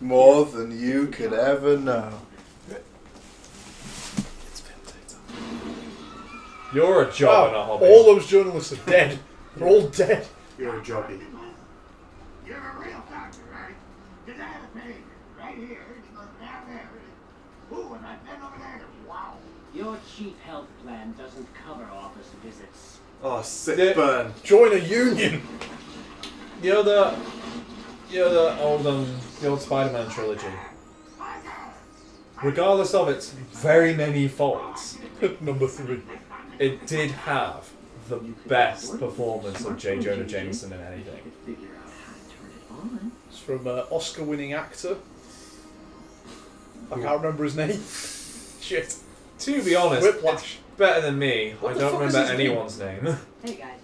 [0.00, 2.18] More than you could ever know.
[6.72, 7.84] You're a job and a Ah, hobby.
[7.86, 9.18] all those journalists are dead.
[9.54, 10.26] They're all dead.
[10.58, 11.20] You're a jobby.
[12.46, 13.74] You're a real doctor, right?
[14.24, 14.96] Because I have a page
[15.38, 15.84] right here.
[15.94, 16.88] It goes down there.
[17.78, 18.80] Ooh, and I've been over there.
[19.06, 19.34] Wow.
[19.74, 22.05] Your cheap health plan doesn't cover office visits.
[23.28, 23.92] Oh, sick Yeah.
[23.94, 24.32] burn.
[24.44, 25.42] Join a union.
[26.62, 27.12] You know the,
[28.08, 30.46] you you the old um, the old Spider-Man trilogy.
[32.44, 34.98] Regardless of its very many faults,
[35.40, 36.02] Number three.
[36.60, 37.68] it did have
[38.08, 39.98] the best performance of J.
[39.98, 41.32] Jonah Jameson in anything.
[43.28, 44.98] It's from uh, Oscar-winning actor.
[46.92, 47.82] I can't remember his name.
[48.60, 48.96] Shit.
[49.40, 50.58] To be honest, Whiplash.
[50.76, 51.54] It's better than me.
[51.60, 52.40] What I don't remember his name?
[52.40, 53.16] anyone's name.
[53.42, 53.80] Hey guys.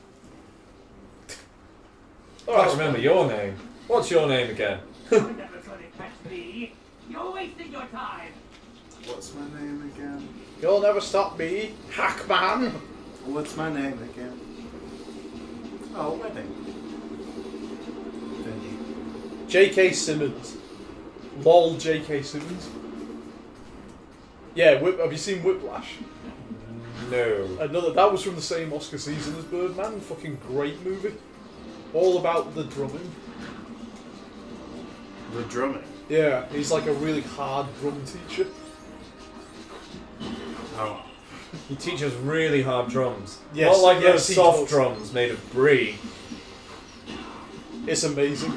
[2.48, 3.56] I can't remember your name.
[3.86, 4.80] What's your name again?
[5.10, 6.72] You're never gonna catch me.
[7.08, 8.32] You're wasting your time.
[9.06, 10.28] What's my name again?
[10.60, 12.72] You'll never stop me, Hackman.
[13.26, 14.40] What's my name again?
[15.94, 16.48] Oh, wedding.
[18.42, 19.48] Venue.
[19.48, 19.92] J.K.
[19.92, 20.56] Simmons.
[21.38, 22.22] Lol, J.K.
[22.22, 22.68] Simmons.
[24.54, 25.98] Yeah, Whip, have you seen Whiplash?
[27.10, 27.48] No.
[27.60, 30.00] Another that was from the same Oscar season as Birdman.
[30.00, 31.14] Fucking great movie.
[31.94, 33.10] All about the drumming.
[35.34, 35.84] The drumming.
[36.08, 38.46] Yeah, he's like a really hard drum teacher.
[40.76, 41.04] Oh.
[41.68, 43.38] He teaches really hard drums.
[43.52, 44.68] Yes, Not like yes, those soft does.
[44.70, 45.96] drums made of brie.
[47.86, 48.52] It's amazing.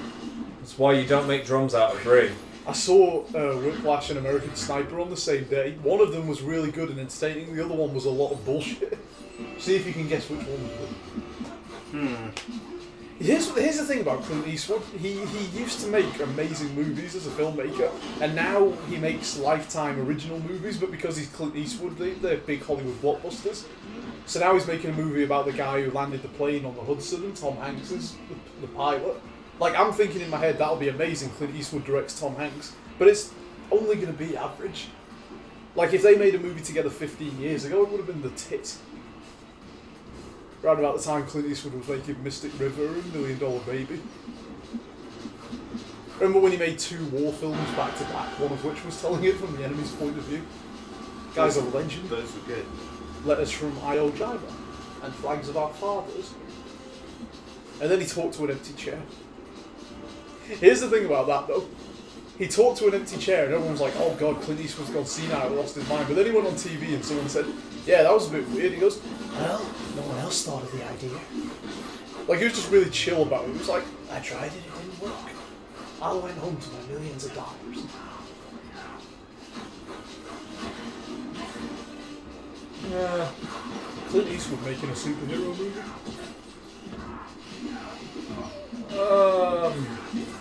[0.60, 2.32] That's why you don't make drums out of brie.
[2.68, 5.78] I saw uh, Whiplash and American Sniper on the same day.
[5.84, 7.56] One of them was really good and entertaining.
[7.56, 8.98] The other one was a lot of bullshit.
[9.60, 11.54] See if you can guess which one.
[11.92, 12.30] Hmm.
[13.20, 14.82] Here's, here's the thing about Clint Eastwood.
[15.00, 17.90] He, he used to make amazing movies as a filmmaker,
[18.20, 22.62] and now he makes lifetime original movies, but because he's Clint Eastwood, they, they're big
[22.64, 23.66] Hollywood blockbusters.
[24.26, 26.84] So now he's making a movie about the guy who landed the plane on the
[26.84, 29.22] Hudson, and Tom Hanks is the, the pilot.
[29.60, 31.30] Like, I'm thinking in my head, that'll be amazing.
[31.32, 33.34] Clint Eastwood directs Tom Hanks, but it's
[33.72, 34.88] only going to be average.
[35.76, 38.30] Like, if they made a movie together 15 years ago, it would have been the
[38.32, 38.78] tit.
[40.64, 44.02] Around about the time Clint Eastwood was making Mystic River and Million Dollar Baby.
[46.20, 49.24] Remember when he made two war films back to back, one of which was telling
[49.26, 50.42] it from the enemy's point of view?
[51.36, 52.10] Guy's a legend.
[52.10, 52.66] Those were good.
[53.26, 54.40] Letters from Jima
[55.04, 56.34] and Flags of Our Fathers.
[57.82, 59.02] And then he talked to an empty chair.
[60.48, 61.68] Here's the thing about that though.
[62.38, 65.06] He talked to an empty chair and everyone was like, oh god, Clint Eastwood's gone
[65.06, 66.08] senile, lost his mind.
[66.08, 67.46] But then he went on TV and someone said,
[67.86, 68.74] yeah, that was a bit weird.
[68.74, 69.60] He goes, well,
[69.96, 71.18] no one else thought of the idea.
[72.28, 73.52] Like, he was just really chill about it.
[73.52, 75.14] He was like, I tried it, it didn't work.
[76.02, 77.86] I went home to my millions of dollars.
[82.92, 83.32] Yeah.
[84.10, 85.72] Clint Eastwood making a superhero movie?
[88.92, 89.86] Um,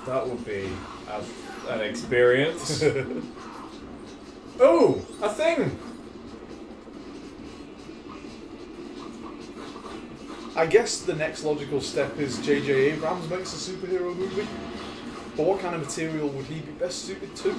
[0.06, 0.68] that would be
[1.08, 2.82] a, an experience.
[4.60, 5.78] oh, a thing.
[10.56, 12.92] I guess the next logical step is J.J.
[12.92, 14.46] Abrams makes a superhero movie.
[15.36, 17.56] But what kind of material would he be best suited to?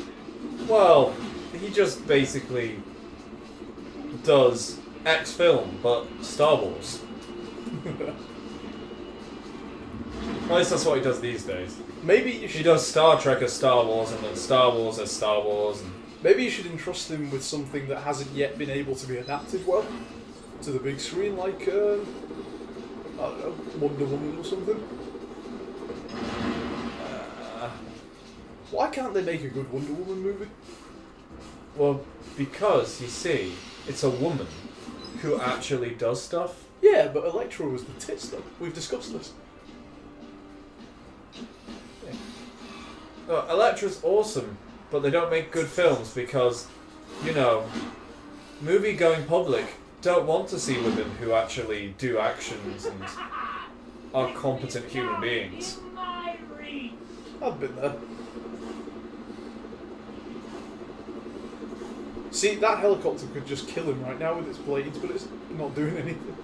[0.67, 1.13] Well,
[1.59, 2.79] he just basically
[4.23, 7.01] does X film, but Star Wars.
[10.49, 11.77] At least that's what he does these days.
[12.03, 15.41] Maybe you He does Star Trek as Star Wars, and then Star Wars as Star
[15.41, 15.81] Wars.
[15.81, 15.91] And
[16.23, 19.65] maybe you should entrust him with something that hasn't yet been able to be adapted
[19.65, 19.85] well
[20.61, 21.97] to the big screen, like uh,
[23.17, 23.55] I don't know,
[23.87, 24.83] Wonder Woman or something.
[27.59, 27.69] uh,
[28.71, 30.47] Why can't they make a good Wonder Woman movie?
[31.75, 32.01] well,
[32.37, 33.53] because you see,
[33.87, 34.47] it's a woman
[35.21, 36.63] who actually does stuff.
[36.81, 38.43] Yeah, but Elektra was the tits though.
[38.59, 39.33] We've discussed this.
[43.27, 44.57] Oh, no, Elektra's awesome,
[44.91, 46.67] but they don't make good films because,
[47.23, 47.65] you know,
[48.61, 49.65] movie-going public
[50.01, 53.03] don't want to see women who actually do actions and
[54.13, 55.79] are competent human beings.
[57.41, 57.95] I've been there.
[62.31, 65.73] See, that helicopter could just kill him right now with its blades, but it's not
[65.73, 66.35] doing anything.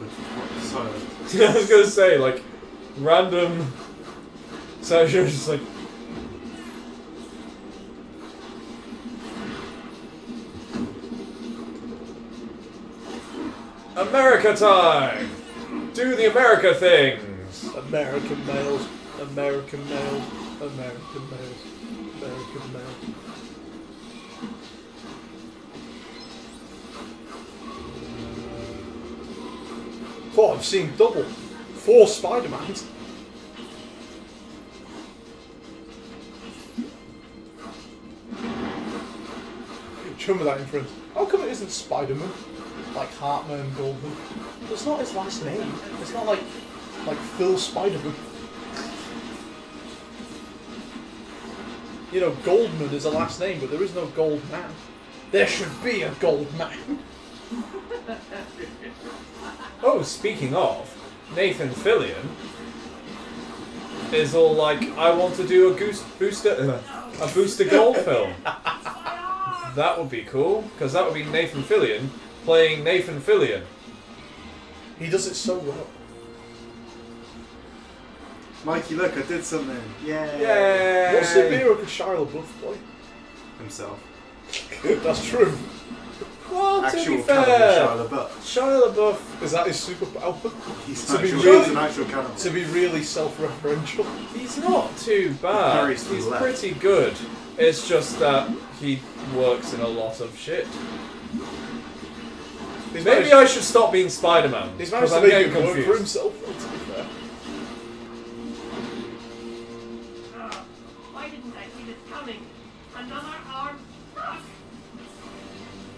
[0.00, 0.62] Awkward.
[0.62, 1.04] Silent.
[1.40, 2.42] I was gonna say like
[2.98, 3.72] random.
[4.82, 5.60] So she was just like.
[13.96, 15.30] America time!
[15.92, 17.68] Do the America things!
[17.74, 18.88] American males,
[19.20, 20.22] American males,
[20.62, 21.62] American males,
[22.16, 23.19] American males.
[30.42, 31.24] Oh, I've seen double.
[31.24, 32.86] Four Spider-Mans.
[40.16, 40.90] Do you remember that in Friends?
[41.14, 42.32] How come it isn't Spider-Man?
[42.96, 44.16] like Hartman, Goldman.
[44.70, 45.74] It's not his last name.
[46.00, 46.40] It's not like
[47.06, 48.14] like Phil Spiderman.
[52.12, 54.72] You know, Goldman is a last name, but there is no Goldman.
[55.32, 56.98] There should be a Goldman.
[59.82, 60.94] Oh, speaking of,
[61.34, 62.26] Nathan Fillion
[64.12, 68.34] is all like, I want to do a goose booster, uh, a Booster Gold film.
[69.76, 72.08] That would be cool, because that would be Nathan Fillion
[72.44, 73.62] playing Nathan Fillion.
[74.98, 75.86] He does it so well.
[78.64, 79.80] Mikey, look, I did something.
[80.04, 80.40] Yay!
[80.40, 81.14] Yay!
[81.14, 82.76] What superhero could Shia LaBeouf play?
[83.58, 83.98] Himself.
[84.82, 85.56] That's true.
[86.50, 88.28] Well, to Actual be cannibal fair, Shia LaBeouf.
[88.40, 90.52] Shia LaBeouf, Is that his superpower?
[90.86, 92.34] He's, To be actual, really- he's an actual cannibal.
[92.34, 94.06] to be really self-referential.
[94.34, 95.72] he's not too bad.
[95.80, 96.42] Carries to He's left.
[96.42, 97.14] pretty good.
[97.58, 98.48] It's just that
[98.80, 99.00] he
[99.36, 100.66] works in a lot of shit.
[102.92, 104.70] He's Maybe managed, I should stop being Spider-Man.
[104.78, 105.98] he's Because managed to I'm make getting it work for confused.
[105.98, 107.06] himself, though, to be fair.
[110.36, 110.54] Uh,
[111.12, 112.40] why didn't I see this coming?
[112.96, 113.78] Another arm
[114.12, 114.40] stuck.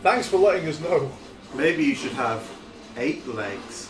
[0.02, 1.10] Thanks for letting us know.
[1.54, 2.48] Maybe you should have
[2.96, 3.88] eight legs.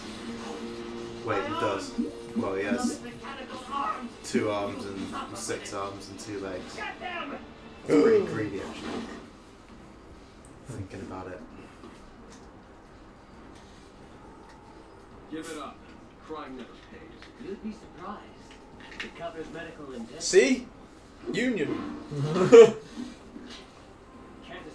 [1.24, 1.92] Wait, he does.
[2.36, 4.08] Well, he has Another mechanical arm.
[4.24, 6.74] two arms and six arms and two legs.
[6.76, 7.36] Get them!
[7.88, 9.02] It's pretty greedy, actually.
[10.68, 11.40] Thinking about it.
[15.30, 15.76] Give it up.
[16.26, 17.48] Crime never pays.
[17.48, 18.20] You'd be surprised.
[19.04, 20.14] It covers medical indemnity.
[20.20, 20.66] See?
[21.32, 21.96] Union.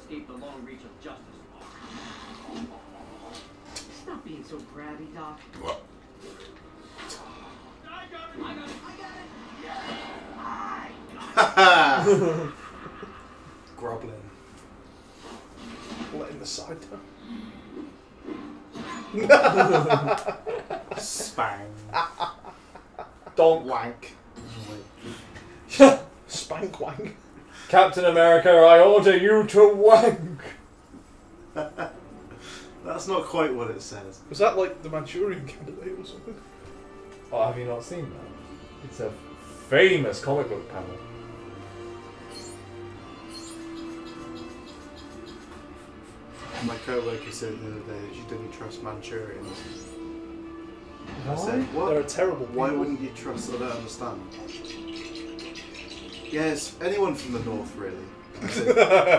[0.08, 1.24] Can't escape the long reach of justice.
[4.01, 5.39] Stop being so crabby, Doc.
[5.60, 5.82] What?
[7.89, 8.41] I got it!
[8.41, 8.76] I got it!
[8.86, 9.28] I got it!
[9.64, 9.82] Yeah.
[11.36, 12.51] Haha!
[13.78, 14.22] Groblin.
[16.14, 17.01] Letting the side down.
[20.97, 21.74] Spang.
[23.36, 23.66] Donk.
[23.66, 24.14] Wank.
[26.28, 27.16] Spank wang.
[27.68, 30.39] Captain America, I order you to wank.
[31.53, 34.22] That's not quite what it says.
[34.30, 36.36] Was that like the Manchurian candidate or something?
[37.32, 38.86] Oh, have you not seen that?
[38.86, 39.11] It's a
[39.68, 40.97] famous comic book panel.
[46.65, 49.57] My co-worker said the other day that she didn't trust Manchurians.
[51.28, 51.36] I Why?
[51.36, 51.89] said, what?
[51.89, 52.80] They're a terrible Why people.
[52.80, 53.53] wouldn't you trust?
[53.53, 54.22] I don't understand.
[56.32, 57.95] Yes, anyone from the north, really.
[58.41, 58.65] I said,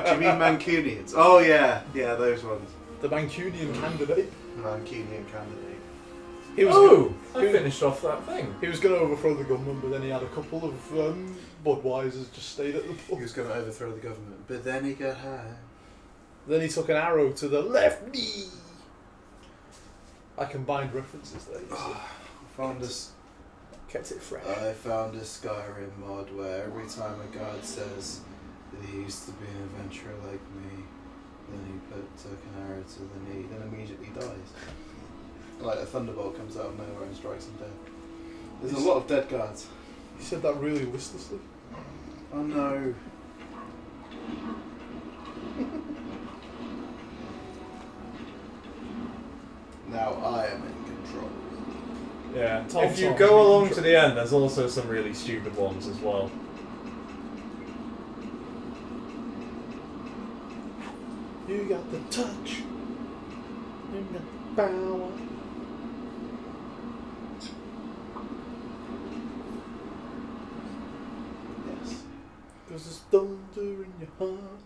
[0.07, 1.15] Do you mean Mancunians?
[1.17, 2.71] Oh yeah, yeah, those ones.
[3.01, 4.31] The Mancunian candidate.
[4.57, 5.65] The Mancunian candidate.
[6.57, 8.53] He was Oh, gonna, I finished off that thing.
[8.61, 11.37] he was going to overthrow the government, but then he had a couple of um,
[11.65, 13.21] Budweisers just stayed at the He pub.
[13.21, 15.53] was going to overthrow the government, but then he got high.
[16.49, 18.47] Then he took an arrow to the left knee.
[20.37, 21.61] I combined references there.
[21.61, 21.93] You see.
[22.57, 23.13] Found this.
[23.89, 24.45] Kept it fresh.
[24.45, 28.21] I found a Skyrim mod where every time a guard says
[28.71, 30.85] that he used to be an adventurer like me,
[31.49, 34.53] then he put took an arrow to the knee, then immediately dies.
[35.61, 37.73] Like a thunderbolt comes out of nowhere and strikes him dead.
[38.61, 39.67] There's a lot of dead guards.
[40.19, 41.39] He said that really listlessly.
[42.35, 42.95] Oh no.
[49.89, 51.48] now I am in control.
[52.35, 52.65] Yeah.
[52.69, 53.17] Tom if you Tom.
[53.17, 56.31] go along to the end, there's also some really stupid ones as well.
[61.49, 62.63] You got the touch.
[63.95, 64.23] You got
[64.57, 65.11] the power.
[71.67, 72.03] Yes.
[72.69, 74.61] Cause there's thunder in your heart.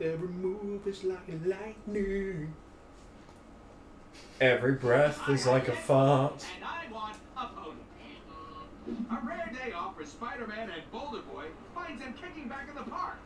[0.00, 2.54] Every move is like a lightning.
[4.40, 6.44] Every breath is like a fart.
[9.10, 12.90] A rare day off for Spider-Man and Boulder Boy finds them kicking back in the
[12.90, 13.18] park.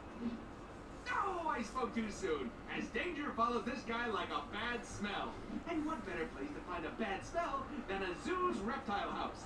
[1.06, 2.50] No, I spoke too soon.
[2.76, 5.32] As danger follows this guy like a bad smell.
[5.68, 9.44] And what better place to find a bad smell than a zoo's reptile house?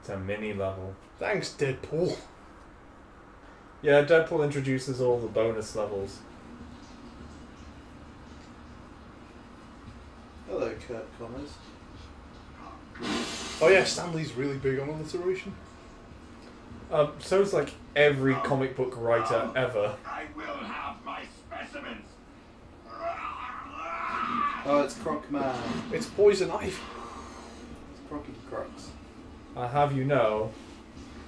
[0.00, 0.94] It's a mini level.
[1.18, 2.16] Thanks, Deadpool.
[3.82, 6.18] Yeah, Deadpool introduces all the bonus levels.
[10.58, 11.50] Hello, Curt Connors.
[13.62, 15.54] Oh yeah, Stan Lee's really big on alliteration.
[16.90, 19.94] Um, so it's like every comic book writer ever.
[20.04, 22.06] I will have my specimens.
[22.90, 25.54] Oh, it's Croc Man.
[25.92, 26.66] It's poison ivy.
[26.70, 28.88] It's Crocky Crocs.
[29.56, 30.50] I have you know,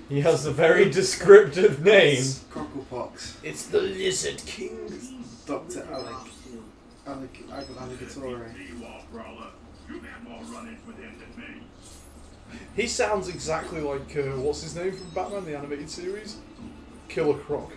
[0.08, 2.18] He has a very descriptive name.
[2.18, 3.36] It's Cocklepox.
[3.44, 4.90] It's the Lizard King.
[5.46, 5.86] Dr.
[5.88, 6.16] Alec.
[7.06, 7.44] Alec.
[7.50, 8.54] Alec Alligatori.
[12.74, 16.36] He sounds exactly like uh, what's his name from Batman the animated series,
[17.08, 17.72] Killer Croc.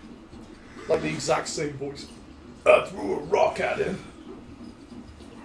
[0.87, 2.07] Like the exact same voice.
[2.65, 4.03] I threw a rock at him.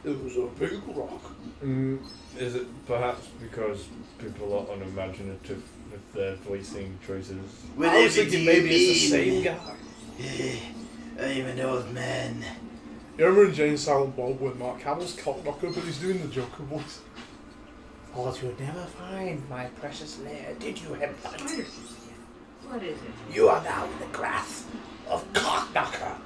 [0.05, 1.23] It was a big rock.
[1.63, 1.99] Mm,
[2.39, 3.87] is it perhaps because
[4.19, 7.65] people are unimaginative with their voicing choices?
[7.81, 9.59] I was thinking maybe it's the same guy.
[11.21, 12.45] I'm an old man.
[13.19, 16.23] You remember in Jay and Silent Bob when Mark Hamill's cock knocker, but he's doing
[16.23, 17.01] the Joker voice?
[18.15, 21.41] Oh, Thought you'd never find my precious lair, did you, Hemplight?
[21.41, 22.15] Spider system.
[22.69, 23.35] What is it?
[23.35, 24.69] You are now in the grasp
[25.09, 26.19] of Cockknocker.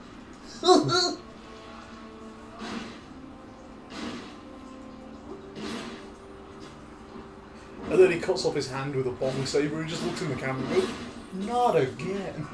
[7.90, 9.82] And then he cuts off his hand with a bong saber.
[9.82, 10.88] He just looks in the camera and goes,
[11.46, 12.46] "Not again."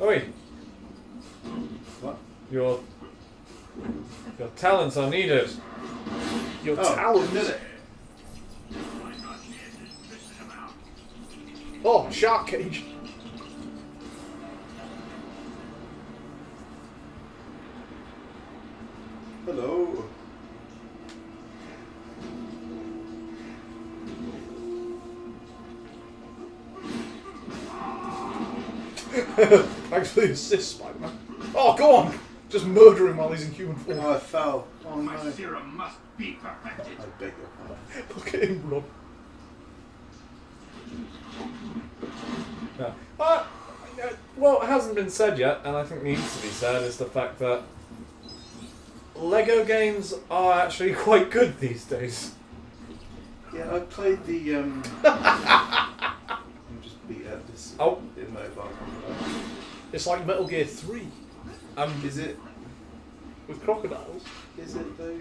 [0.00, 0.24] Oi!
[2.00, 2.16] What?
[2.50, 2.80] Your
[4.38, 5.48] your talents are needed.
[6.64, 7.60] Your Oh, talent.
[11.84, 12.84] Oh, shark cage.
[19.46, 20.04] Hello.
[29.36, 31.12] Thanks for the assist, Spider-Man.
[31.54, 32.18] Oh, go on!
[32.48, 33.98] Just murder him while he's in human form.
[34.00, 34.68] Oh, I fell.
[34.86, 35.30] Oh My no.
[35.30, 36.98] serum must be perfected.
[37.00, 37.76] I beg your pardon.
[38.16, 38.84] Look at him run.
[42.78, 42.92] Yeah.
[43.18, 43.44] Uh,
[44.36, 47.04] well, it hasn't been said yet, and I think needs to be said, is the
[47.06, 47.62] fact that
[49.16, 52.34] Lego games are actually quite good these days.
[53.54, 54.82] Yeah, I played the um.
[55.04, 58.00] I'm just beat at this Oh.
[58.16, 58.83] immobile combat.
[59.94, 61.06] It's like Metal Gear 3
[61.76, 62.36] Um, Is it?
[63.46, 64.24] with crocodiles.
[64.58, 65.20] Is it though?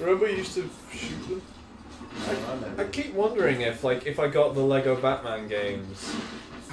[0.00, 1.42] Remember you used to shoot them?
[2.78, 6.16] I, I keep wondering if, like, if I got the Lego Batman games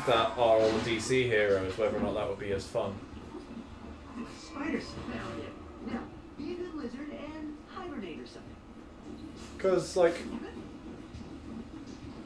[0.07, 2.95] that are all DC heroes, whether or not that would be as fun.
[4.41, 5.93] Spider found it.
[5.93, 5.99] Now,
[6.37, 8.55] be a good lizard and hibernate or something.
[9.57, 10.15] Because, like,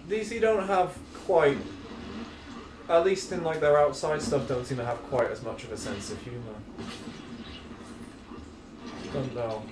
[0.07, 1.57] DC don't have quite,
[2.89, 5.71] at least in like their outside stuff, don't seem to have quite as much of
[5.71, 6.55] a sense of humor.
[9.13, 9.63] Don't know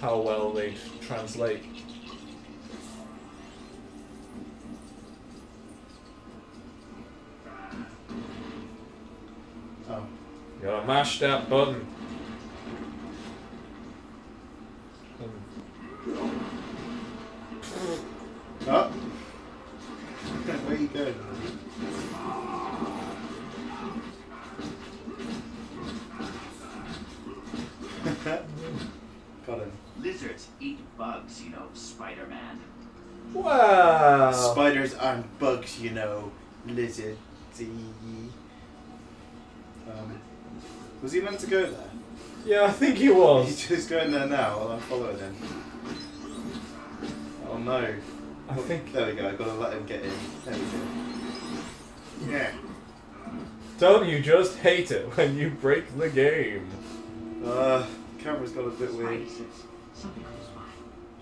[0.00, 1.62] how well they translate.
[9.88, 10.06] Oh.
[10.60, 11.86] You gotta mash that button.
[15.22, 16.42] Um,
[18.68, 18.90] Oh.
[20.66, 21.14] Where you going?
[29.46, 29.72] Got him.
[30.00, 32.60] Lizards eat bugs, you know, Spider-Man.
[33.32, 34.32] Wow.
[34.32, 36.32] Spiders aren't bugs, you know.
[36.66, 37.16] Lizard.
[39.88, 40.20] Um,
[41.02, 41.90] was he meant to go there?
[42.44, 43.46] Yeah, I think he was.
[43.46, 45.36] He's just going there now while I'm following him.
[47.48, 47.94] Oh no.
[48.48, 48.92] I think.
[48.92, 50.12] There we go, I've got to let him get in.
[50.44, 52.30] There we go.
[52.30, 52.52] Yeah.
[53.78, 56.68] Don't you just hate it when you break the game?
[57.44, 57.84] Uh,
[58.18, 59.10] camera's got a bit weird.
[59.10, 60.62] Spidey says something close by.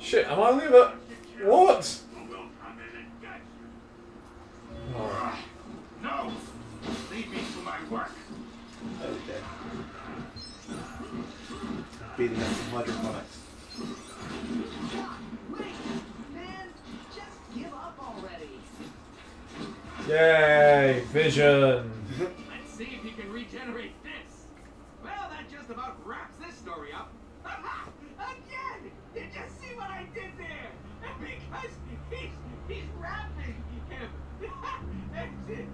[0.00, 0.94] Shit, am I only about.
[1.42, 2.00] What?
[4.96, 5.38] Oh.
[6.02, 6.32] No!
[7.10, 8.12] Leave me to my work.
[9.00, 9.34] There we go.
[12.16, 13.33] Beating up some hydroponics.
[20.08, 21.90] Yay, vision.
[22.18, 24.48] Let's see if he can regenerate this.
[25.02, 27.10] Well, that just about wraps this story up.
[27.46, 28.92] Again!
[29.14, 30.70] Did you see what I did there?
[31.20, 31.70] Because
[32.10, 32.30] he's
[32.68, 34.10] he's wrapping him.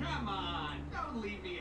[0.00, 1.57] Come on, don't leave me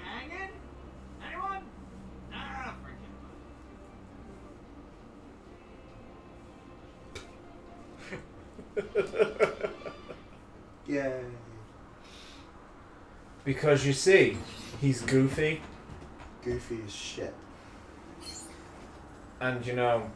[13.48, 14.38] Because you see,
[14.82, 15.62] he's goofy,
[16.44, 17.34] Goofy as shit.
[19.40, 20.12] and you know,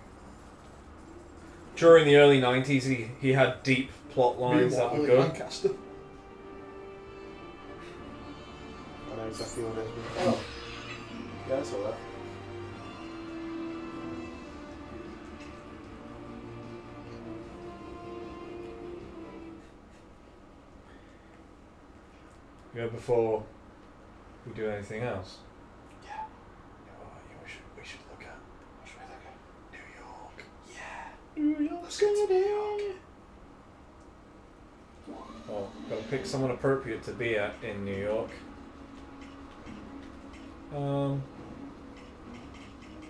[1.78, 5.20] during the early 90s, he, he had deep plot lines that were good.
[5.20, 5.70] Lancaster.
[9.10, 10.28] I know exactly what it is.
[10.28, 10.40] Oh.
[11.48, 11.96] Yeah, I saw that.
[22.74, 23.44] You know, before
[24.46, 25.38] we do anything else.
[26.04, 26.24] Yeah.
[26.86, 28.38] You know you know, we should we should look at
[28.80, 29.36] what should we look at?
[29.74, 30.46] New York.
[30.74, 31.12] Yeah.
[31.36, 32.96] New York Let's go to New York.
[35.50, 38.30] Well, gotta pick someone appropriate to be at in New York.
[40.74, 41.22] Um,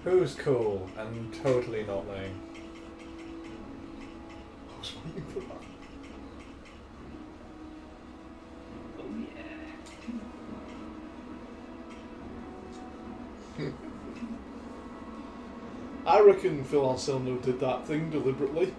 [0.04, 2.42] who's cool and totally not lame?
[4.74, 5.61] I was waiting for that.
[16.22, 18.72] I reckon Phil Anselmo did that thing deliberately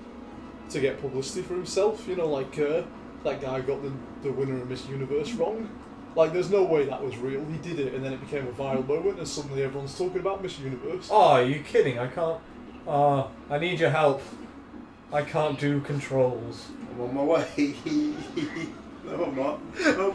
[0.71, 2.07] to get publicity for himself.
[2.07, 2.83] You know, like uh,
[3.25, 5.69] that guy got the, the winner of Miss Universe wrong.
[6.15, 7.45] Like, there's no way that was real.
[7.47, 10.41] He did it, and then it became a viral moment, and suddenly everyone's talking about
[10.43, 11.09] Miss Universe.
[11.11, 11.99] Oh, are you kidding?
[11.99, 12.39] I can't.
[12.87, 14.23] Ah, I need your help.
[15.13, 16.69] I can't do controls.
[16.93, 17.49] I'm on my way.
[19.05, 19.61] no, I'm not.
[19.81, 20.15] Oh,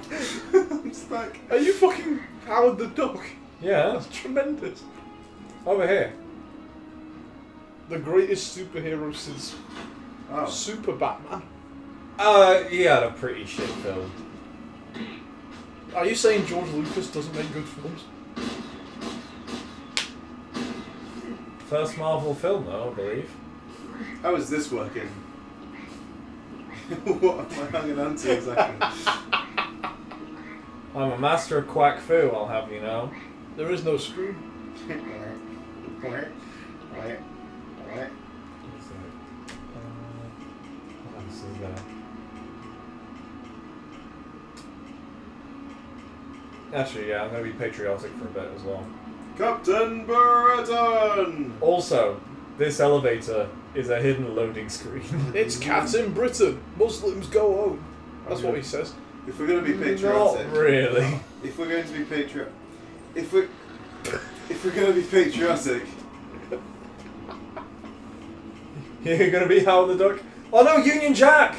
[0.71, 1.35] I'm stuck.
[1.49, 3.19] Are you fucking Howard the Duck?
[3.59, 4.81] Yeah, That's tremendous.
[5.65, 6.13] over here.
[7.89, 9.55] The greatest superhero since
[10.29, 11.41] Oh, Super Batman.
[12.19, 14.11] Uh, he had a pretty shit film.
[15.95, 18.03] Are you saying George Lucas doesn't make good films?
[21.69, 23.31] First Marvel film, though, I believe.
[24.21, 25.07] how is this working?
[27.03, 28.87] what am I hanging on to exactly?
[30.95, 33.11] I'm a master of quack fu, I'll have you know.
[33.55, 34.35] There is no screw.
[37.87, 38.11] What
[41.23, 41.75] else is there?
[46.73, 48.85] Actually, yeah, I'm going to be patriotic for a bit as well.
[49.37, 51.53] Captain Britain!
[51.61, 52.19] Also,
[52.57, 55.31] this elevator is a hidden loading screen.
[55.35, 56.59] It's cats in Britain.
[56.77, 57.83] Muslims go home.
[58.27, 58.93] That's what he says.
[59.27, 61.19] If we're going to be patriotic, Not really.
[61.43, 62.49] if we're going to be patriot,
[63.13, 63.41] if we,
[64.49, 65.83] if we're going to be patriotic,
[69.15, 70.21] You're going to be Howard the Duck.
[70.51, 71.55] Oh no, Union Jack!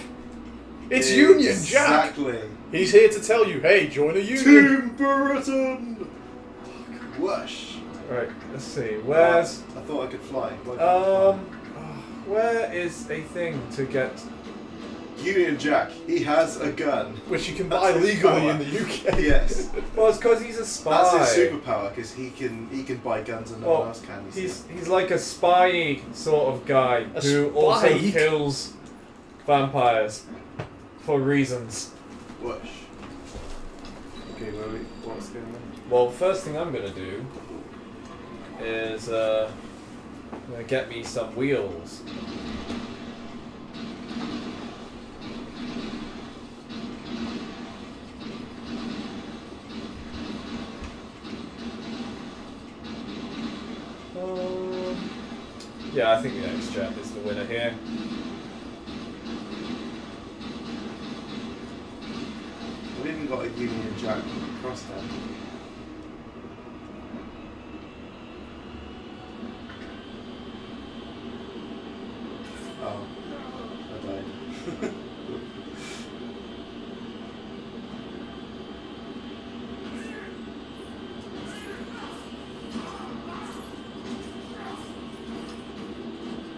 [0.91, 2.11] It's Union Jack.
[2.11, 2.41] Exactly.
[2.71, 4.45] He's here to tell you, hey, join a union.
[4.45, 5.95] Team Burton.
[7.19, 7.77] Whoosh.
[8.11, 8.99] Right, let's see.
[8.99, 9.63] Where's.
[9.77, 10.51] I thought I could fly.
[10.79, 11.39] Um.
[12.27, 14.23] Where is a thing to get.
[15.19, 15.27] Fly?
[15.31, 15.91] Union Jack.
[16.07, 17.15] He has a gun.
[17.29, 19.19] Which you can buy his legally in the UK.
[19.21, 19.71] Yes.
[19.97, 20.91] Well, it's because he's a spy.
[20.91, 24.01] That's his superpower because he can he can buy guns and no Well, one else
[24.01, 24.25] can.
[24.33, 28.75] He's he's like a spy sort of guy A who also kills
[29.45, 30.25] vampires
[31.01, 31.91] for reasons.
[32.41, 32.61] Whoosh.
[34.37, 35.91] Okay, where we, what's going on?
[35.91, 37.27] Well, first thing I'm gonna do
[38.61, 39.51] is uh,
[40.49, 42.03] gonna get me some wheels.
[54.17, 54.97] Um,
[55.99, 57.75] yeah, I think the X Jet is the winner here.
[63.03, 64.23] We've even got a Union Jack
[64.63, 65.03] crosshair.
[72.81, 73.01] Oh,
[73.93, 74.25] I died.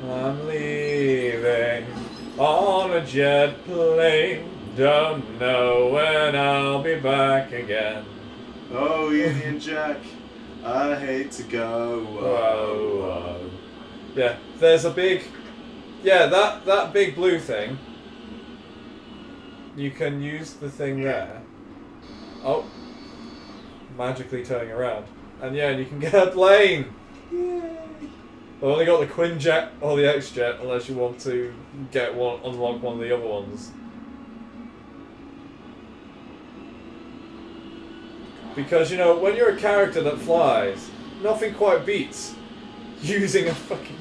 [0.03, 1.87] I'm leaving
[2.39, 4.49] on a jet plane.
[4.77, 8.05] Don't know when I'll be back again.
[8.73, 9.99] oh, Union Jack,
[10.65, 12.05] I hate to go.
[12.05, 13.51] Whoa, whoa.
[14.15, 15.25] Yeah, there's a big.
[16.05, 17.79] Yeah, that that big blue thing.
[19.77, 21.43] You can use the thing there.
[22.45, 22.65] Oh,
[23.99, 25.07] magically turning around,
[25.43, 26.95] and yeah, you can get a plane.
[28.61, 31.55] I've only got the Quinjet or the X-Jet, unless you want to
[31.91, 33.73] get one, unlock one of the other ones.
[38.55, 40.91] Because you know, when you're a character that flies,
[41.23, 42.35] nothing quite beats
[43.01, 43.97] using a fucking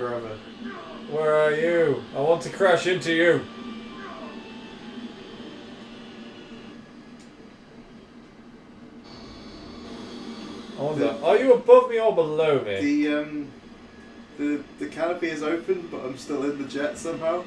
[0.00, 0.34] forever.
[1.10, 2.02] Where are you?
[2.16, 3.44] I want to crash into you.
[10.78, 12.80] I wonder, the, are you above me or below me?
[12.80, 13.48] The um,
[14.38, 17.44] the the canopy is open, but I'm still in the jet somehow.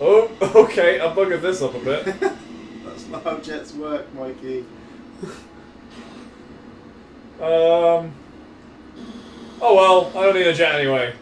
[0.00, 0.28] Oh,
[0.64, 2.04] okay, I'll bugger this up a bit.
[2.84, 4.64] That's not how jets work, Mikey.
[7.40, 8.12] Um.
[9.60, 11.14] Oh well, I don't need a jet anyway.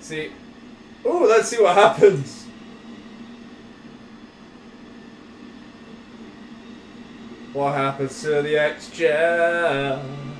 [0.00, 0.30] See.
[1.06, 2.42] Ooh, let's see what happens.
[7.52, 9.98] What happens to the X jet?
[9.98, 10.32] Hmm.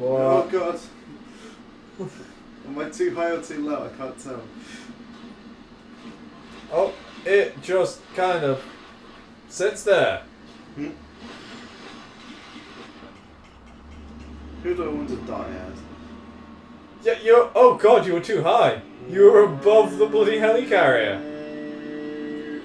[0.00, 0.52] Oh What?
[0.52, 0.78] god.
[2.66, 3.84] Am I too high or too low?
[3.84, 4.42] I can't tell.
[6.72, 6.92] Oh,
[7.24, 8.62] it just kind of
[9.48, 10.22] sits there.
[10.74, 10.90] Hmm?
[14.62, 15.78] Who do I want to die as?
[17.04, 17.50] Yeah, you're.
[17.54, 18.82] Oh god, you were too high.
[19.08, 21.16] You were above the bloody helicarrier.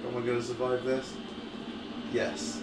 [0.06, 1.14] Am I going to survive this?
[2.12, 2.62] Yes.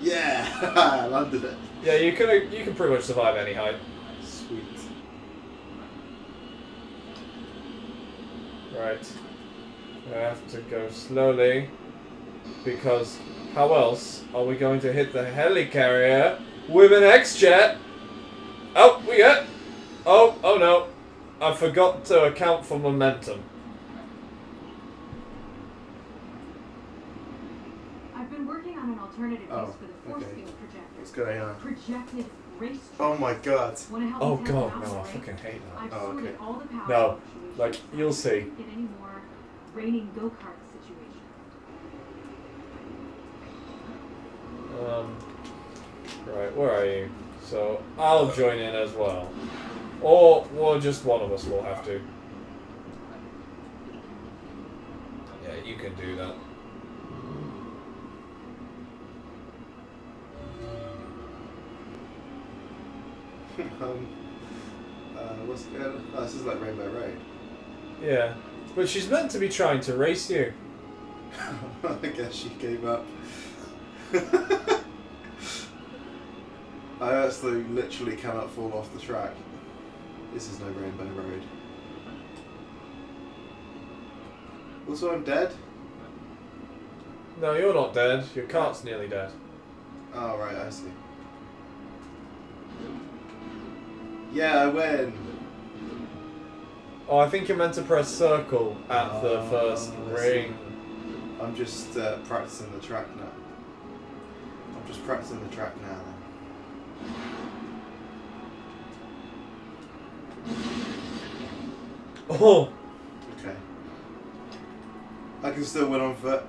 [0.00, 0.46] Yeah!
[0.76, 1.56] I landed it.
[1.82, 2.52] Yeah, you can.
[2.52, 3.76] You can pretty much survive any height.
[4.22, 4.62] Sweet.
[8.86, 9.12] Right.
[10.14, 11.68] I have to go slowly
[12.64, 13.18] because
[13.52, 17.78] how else are we going to hit the helicarrier with an X-jet?
[18.76, 19.44] Oh, we get.
[20.06, 20.86] Oh, oh no!
[21.44, 23.42] I forgot to account for momentum.
[28.14, 30.34] I've been working on an alternative Oh, use for the force okay.
[30.36, 30.98] field projector.
[30.98, 31.56] What's going on?
[31.56, 32.26] Projected
[32.60, 33.80] race Oh my god.
[34.20, 35.00] Oh god, no!
[35.00, 35.82] I fucking hate that.
[35.82, 36.36] I've Oh, okay.
[36.40, 38.40] all the power No, fluctuations like you'll see.
[38.40, 39.22] Get any more
[39.74, 41.22] raining go-kart situation.
[44.86, 45.16] Um,
[46.26, 47.10] right, where are you?
[47.42, 49.30] So I'll join in as well,
[50.02, 52.00] or well, just one of us will have to.
[55.44, 56.34] Yeah, you can do that.
[63.80, 64.06] um,
[65.16, 66.04] uh, what's going on?
[66.14, 67.18] Oh, this is like Rainbow Road.
[68.02, 68.34] Yeah,
[68.74, 70.52] but she's meant to be trying to race you.
[71.84, 73.04] I guess she gave up.
[77.00, 79.32] I actually literally cannot fall off the track.
[80.32, 81.42] This is no Rainbow Road.
[84.88, 85.52] Also, I'm dead.
[87.40, 88.24] No, you're not dead.
[88.34, 89.30] Your cart's nearly dead.
[90.14, 90.92] Oh, right, I see.
[94.32, 95.12] Yeah, I win.
[97.08, 100.56] Oh, I think you're meant to press circle at the Oh, first ring.
[101.40, 103.30] I'm just uh, practicing the track now.
[104.76, 106.14] I'm just practicing the track now then.
[112.28, 112.72] Oh,
[113.38, 113.54] Okay.
[115.44, 116.42] I can still win on foot.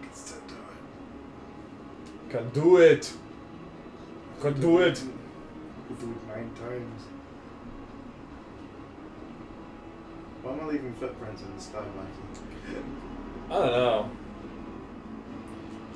[0.00, 0.54] I can still do
[2.28, 2.30] it.
[2.30, 3.12] can do it.
[4.40, 5.02] Can do it.
[5.98, 7.02] Do it nine times.
[10.42, 12.82] Why am I leaving footprints in the sky, Mikey?
[13.50, 14.10] I don't know.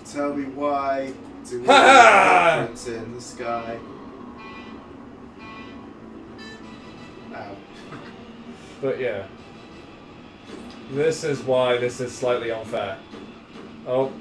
[0.04, 1.12] Tell me why
[1.48, 3.78] do we leave footprints in the sky?
[7.34, 7.56] Ow.
[8.80, 9.26] But yeah.
[10.90, 12.98] This is why this is slightly unfair.
[13.86, 14.12] Oh.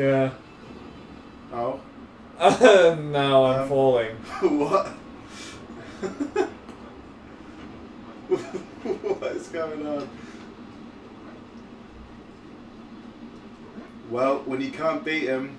[0.00, 0.30] Yeah.
[1.52, 1.78] Oh.
[2.40, 4.16] now I'm Um, falling.
[4.40, 4.86] what?
[9.20, 10.08] what is going on?
[14.08, 15.49] Well, when you can't beat him.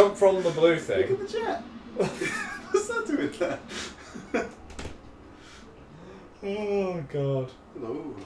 [0.00, 1.10] Jump, from the blue thing.
[1.10, 1.60] Look at the jet!
[2.70, 3.58] What's that doing there?
[6.42, 7.50] Oh god.
[7.74, 8.16] Hello.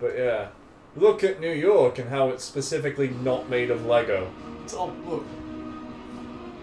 [0.00, 0.48] But yeah.
[0.96, 4.32] Look at New York and how it's specifically not made of Lego.
[4.64, 5.24] It's Tom, look,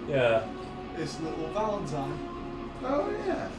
[0.09, 0.43] Yeah.
[0.97, 2.17] it's little Valentine.
[2.83, 3.49] Oh, yeah.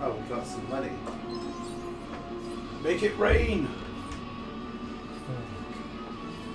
[0.00, 0.92] Oh, we got some money.
[2.84, 3.68] Make it rain.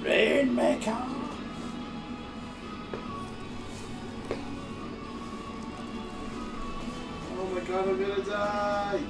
[0.03, 0.97] Rainmaker.
[7.37, 9.01] Oh my god, I'm gonna die!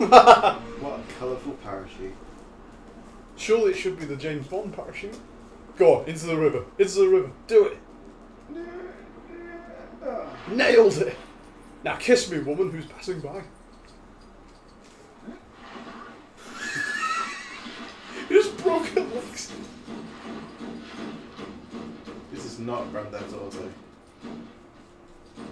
[0.00, 0.62] Oh.
[0.80, 2.14] What a colourful parachute.
[3.36, 5.18] Surely it should be the James Bond parachute.
[5.76, 6.64] Go on, into the river.
[6.78, 7.30] Into the river.
[7.46, 7.78] Do it.
[10.48, 11.16] Nailed it.
[11.82, 13.42] Now kiss me, woman who's passing by.
[18.28, 19.52] you just broke her legs.
[22.32, 23.70] This is not Grand Theft Auto.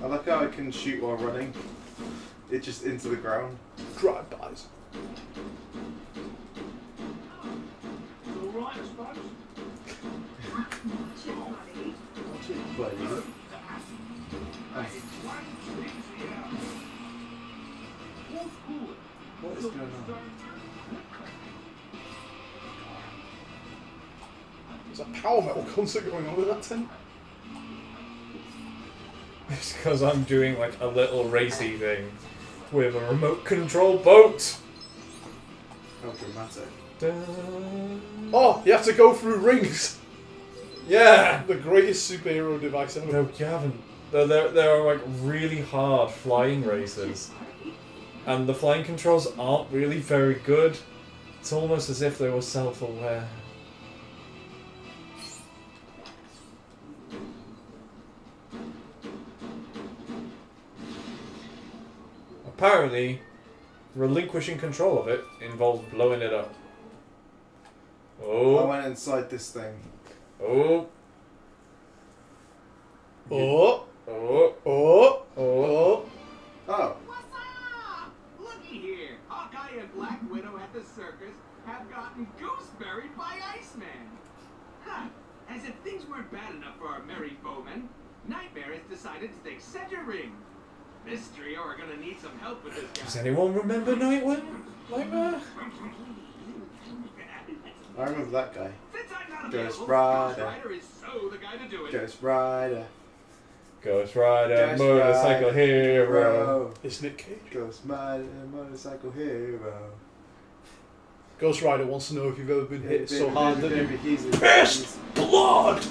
[0.02, 1.54] I like how I can shoot while running.
[2.50, 3.56] It just into the ground.
[3.98, 4.66] Drive-bys.
[8.26, 9.16] All right, I suppose.
[12.76, 12.96] Buddy.
[19.40, 19.88] What is going on?
[24.86, 26.88] There's a power metal concert going on with that tent.
[29.84, 32.10] Because I'm doing like a little racy thing
[32.72, 34.56] with a remote control boat.
[36.02, 36.68] How dramatic.
[38.32, 39.98] Oh, you have to go through rings.
[40.88, 41.42] Yeah.
[41.46, 43.12] The greatest superhero device ever.
[43.12, 43.78] No, you haven't.
[44.10, 47.30] There, there, there are like really hard flying races,
[48.24, 50.78] and the flying controls aren't really very good.
[51.40, 53.28] It's almost as if they were self-aware.
[62.56, 63.20] Apparently,
[63.96, 66.54] relinquishing control of it involves blowing it up.
[68.22, 69.74] Oh I Oh, went inside this thing.
[70.40, 70.86] oh,
[73.30, 75.22] Oh, oh, oh, oh.
[75.36, 76.06] oh.
[76.68, 78.10] Oh, What's up?
[78.40, 79.16] Looky here.
[79.28, 81.34] Hawkeye and Black Widow at the circus
[81.66, 83.88] have gotten gooseberried by Iceman.
[84.84, 85.08] Huh.
[85.50, 87.88] As if things weren't bad enough for our merry bowmen,
[88.28, 90.32] Nightmare has decided to take center ring.
[91.04, 93.04] This trio are gonna need some help with this guy.
[93.04, 94.42] Does anyone remember Nightwing?
[94.90, 95.40] Nightmare?
[97.98, 98.70] I remember that guy.
[98.92, 100.34] Since I'm not Ghost Rider.
[100.34, 101.92] Ghost Rider is so the guy to do it.
[101.92, 102.86] Ghost Rider.
[103.82, 106.74] Ghost Rider, Ghost motorcycle Rider, hero.
[106.82, 107.38] It's Nick Cage.
[107.50, 109.90] Ghost Rider, motorcycle hero.
[111.38, 114.24] Ghost Rider wants to know if you've ever been hit so hard that you he's
[114.24, 115.84] a, Pissed blood.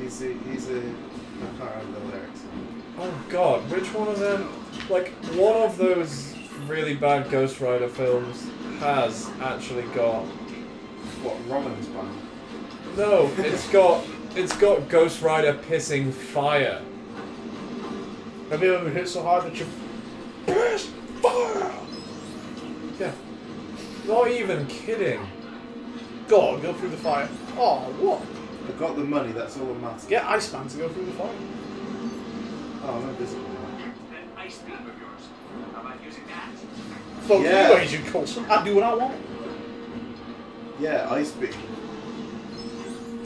[0.00, 2.40] He's a, he's a, I can't remember the lyrics.
[3.00, 4.48] Oh god, which one of them?
[4.90, 6.34] Like, one of those
[6.66, 8.50] really bad Ghost Rider films
[8.80, 10.24] has actually got.
[11.22, 12.16] What, Rollins band?
[12.96, 14.04] No, it's got.
[14.34, 16.82] It's got Ghost Rider pissing fire.
[18.50, 19.66] Have you ever been hit so hard that you
[20.46, 20.90] Piss
[21.22, 21.72] fire?
[22.98, 23.12] Yeah.
[24.06, 25.20] Not even kidding.
[26.26, 27.28] Go on, go through the fire.
[27.56, 28.22] Oh, what?
[28.66, 30.04] I got the money, that's all that matters.
[30.04, 31.34] Get Iceman to go through the fire.
[32.90, 33.92] Oh, invisible now.
[34.10, 35.28] That ice beam of yours.
[35.74, 37.24] How about using that?
[37.24, 37.68] Fuck Yeah.
[37.72, 38.46] you, Agent Coulson.
[38.48, 39.14] I do what I want.
[40.80, 41.50] Yeah, Ice Beam.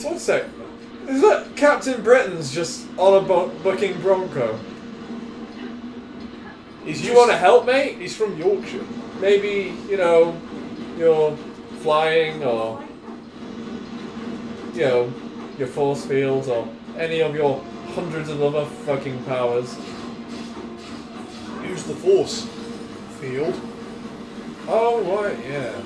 [0.03, 0.45] One sec.
[1.09, 4.59] Is that Captain Britain's just on a bo- booking Bronco?
[6.85, 7.99] He's Do you want to help, mate?
[7.99, 8.85] He's from Yorkshire.
[9.21, 10.37] Maybe, you know,
[10.99, 11.37] you're
[11.83, 12.83] flying or,
[14.75, 15.13] you know,
[15.59, 16.67] your force fields or
[16.99, 17.63] any of your
[17.95, 19.77] hundreds of other fucking powers.
[21.63, 22.47] Use the force.
[23.21, 23.59] Field.
[24.67, 25.81] Oh, right, yeah.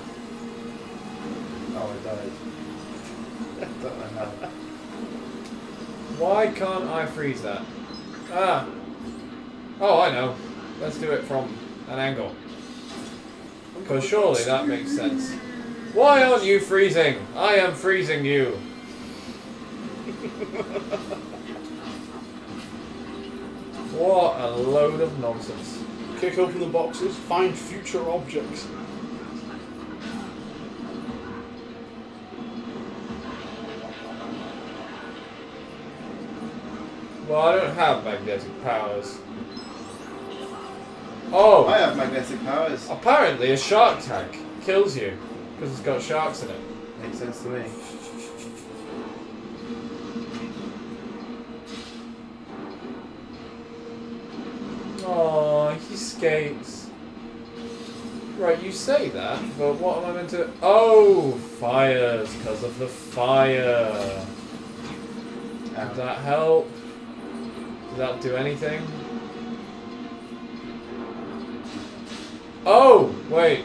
[1.74, 2.32] Oh, I died.
[3.82, 4.48] Don't know.
[6.18, 7.62] Why can't I freeze that?
[8.32, 8.66] Ah.
[9.80, 10.34] Oh, I know.
[10.80, 11.54] Let's do it from
[11.88, 12.34] an angle.
[13.78, 15.34] Because surely that makes sense.
[15.92, 17.26] Why aren't you freezing?
[17.36, 18.58] I am freezing you.
[23.96, 25.82] What a load of nonsense.
[26.20, 27.16] Kick open the boxes.
[27.16, 28.68] Find future objects.
[37.26, 39.18] Well, I don't have magnetic powers.
[41.32, 41.66] Oh!
[41.66, 42.88] I have magnetic powers.
[42.90, 45.16] Apparently, a shark tank kills you
[45.54, 46.60] because it's got sharks in it.
[47.02, 47.64] Makes sense to me.
[55.08, 56.90] Oh, he skates.
[58.38, 60.50] Right, you say that, but what am I meant to?
[60.60, 64.26] Oh, fires because of the fire.
[65.62, 66.68] Did that help?
[67.90, 68.82] Did that do anything?
[72.66, 73.64] Oh, wait.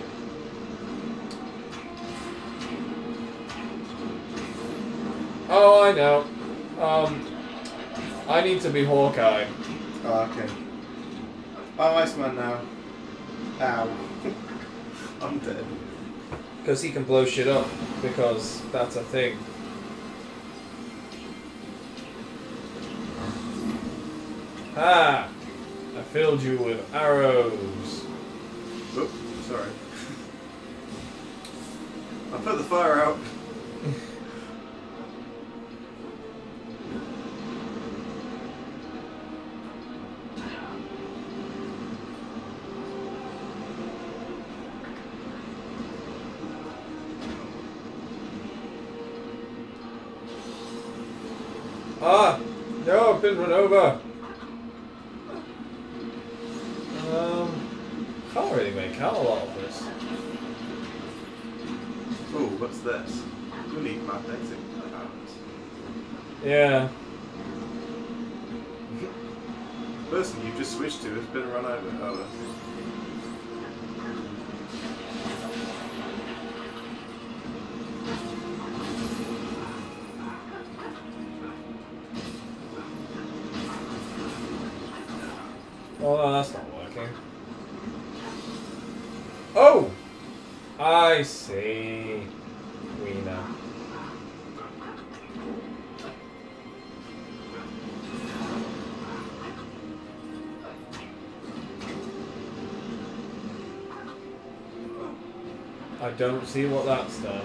[5.49, 6.25] Oh, I know.
[6.79, 7.25] Um,
[8.29, 9.47] I need to be Hawkeye.
[10.05, 10.60] Oh, okay.
[11.79, 12.61] I'm Iceman now.
[13.59, 13.97] Ow.
[15.21, 15.65] I'm dead.
[16.59, 17.67] Because he can blow shit up.
[18.01, 19.37] Because that's a thing.
[24.75, 25.29] Ah!
[25.97, 28.03] I filled you with arrows.
[28.97, 29.09] Oop,
[29.47, 29.69] sorry.
[32.33, 33.17] I put the fire out.
[106.21, 107.41] Don't see what that's done.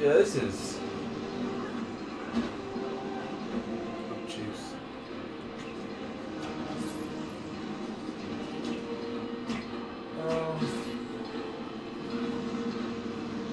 [0.00, 0.78] Yeah, this is.
[10.18, 10.30] oh.
[10.30, 10.66] Um,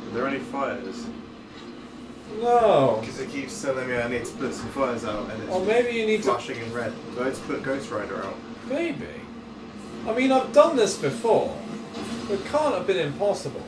[0.08, 1.06] Are there any fires?
[2.40, 3.00] no.
[3.02, 5.66] Because it keeps telling me I need to put some fires out and it's Or
[5.66, 6.32] maybe you need to.
[6.32, 6.94] flashing in red.
[7.16, 8.36] Do I have to put Ghost Rider out?
[8.68, 9.08] Maybe.
[10.08, 11.58] I mean, I've done this before.
[12.30, 13.64] It can't have been impossible.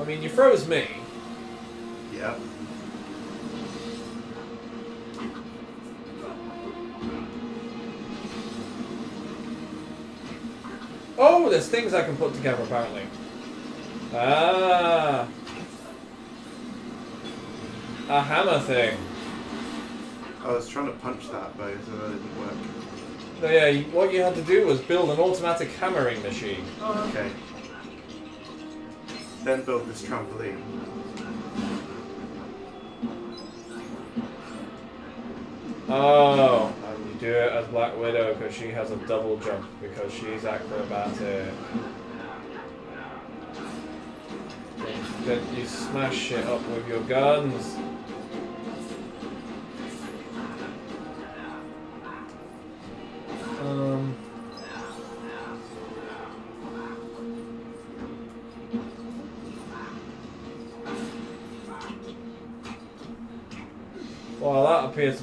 [0.00, 0.86] I mean, you froze me.
[2.14, 2.34] Yeah.
[11.16, 13.02] Oh, there's things I can put together apparently.
[14.14, 15.28] Ah.
[18.14, 18.96] A hammer thing.
[20.44, 22.52] I was trying to punch that, but that didn't work.
[23.42, 26.64] Yeah, you- what you had to do was build an automatic hammering machine.
[26.80, 27.28] Okay.
[29.42, 30.60] Then build this trampoline.
[35.88, 40.12] Oh, and you do it as Black Widow because she has a double jump because
[40.12, 41.52] she's acrobatic.
[45.24, 47.76] Then you smash it up with your guns.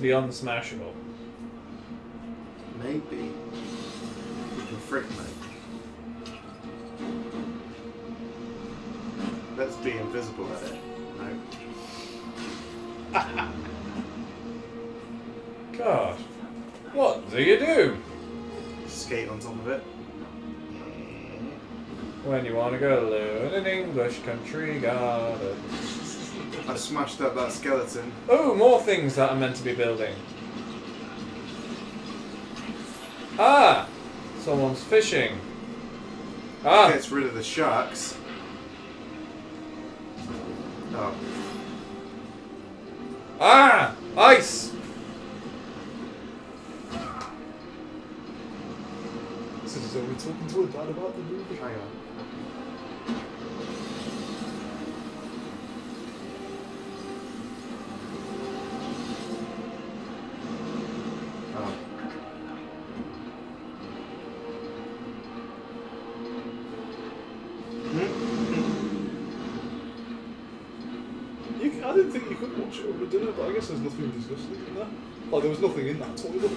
[0.02, 0.94] That appears to be unsmashable.
[2.84, 3.32] Maybe.
[4.56, 5.18] You can frick me.
[9.58, 10.80] Let's be invisible at it.
[13.14, 13.48] No.
[15.78, 16.18] God.
[16.94, 17.98] What do you do?
[18.88, 19.84] Skate on top of it.
[22.24, 25.58] When you want to go to an English country garden.
[26.68, 28.12] I smashed up that skeleton.
[28.30, 30.16] Oh, more things that I'm meant to be building.
[33.38, 33.88] Ah!
[34.40, 35.40] Someone's fishing.
[36.64, 36.90] Ah!
[36.92, 38.18] Gets rid of the sharks.
[40.94, 41.14] Oh.
[43.40, 43.96] Ah!
[44.18, 44.72] Ice!
[49.64, 51.56] This is only talking to a dad about the movie.
[51.56, 51.90] Hang on.
[61.54, 61.74] Oh.
[71.60, 73.80] You, c- I didn't think you could watch it over dinner, but I guess there's
[73.80, 74.88] nothing disgusting in there.
[75.32, 76.52] Like, there was nothing in that toilet.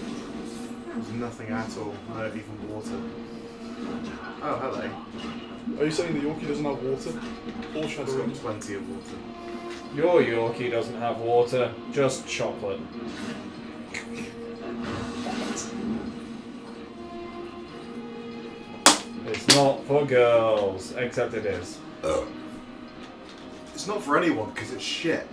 [0.87, 1.95] There's nothing at all.
[2.15, 3.01] Not even water.
[4.43, 5.81] Oh, hello.
[5.81, 7.19] Are you saying the Yorkie doesn't have water?
[7.49, 8.29] It's Foreshadowing.
[8.29, 9.17] got plenty of water.
[9.97, 12.81] Your Yorkie doesn't have water, just chocolate.
[19.27, 21.79] It's not for girls, except it is.
[23.73, 25.27] It's not for anyone because it's shit.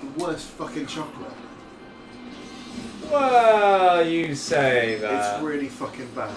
[0.00, 1.32] The worst fucking chocolate.
[3.10, 5.34] Well, you say that.
[5.36, 6.34] It's really fucking bad.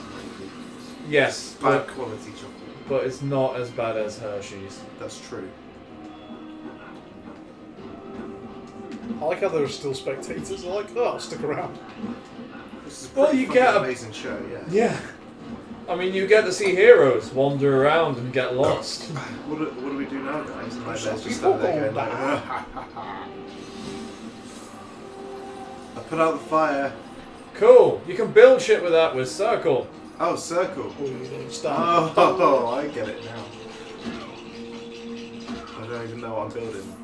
[1.09, 2.87] yes, Bad but, quality chocolate.
[2.87, 4.79] but it's not as bad as Hershey's.
[4.99, 5.49] That's true.
[9.21, 10.63] I like how there are still spectators.
[10.63, 11.77] They're like, oh, I'll stick around.
[12.85, 14.63] This is a Well, you fucking get a- amazing show, yeah.
[14.69, 14.97] Yeah.
[15.89, 19.05] I mean, you get to see heroes wander around and get lost.
[19.47, 20.75] What do, what do we do now, guys?
[20.75, 23.27] And my just people there going like, I
[26.09, 26.91] put out the fire.
[27.53, 28.01] Cool.
[28.07, 29.87] You can build shit with that with circle.
[30.19, 30.93] Oh, circle.
[30.99, 31.65] Oh, you don't.
[31.65, 33.45] Oh, I get it now.
[35.77, 36.95] I don't even know what I'm building.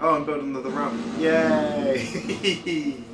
[0.00, 1.00] Oh, I'm building another ramp.
[1.18, 2.96] Yay!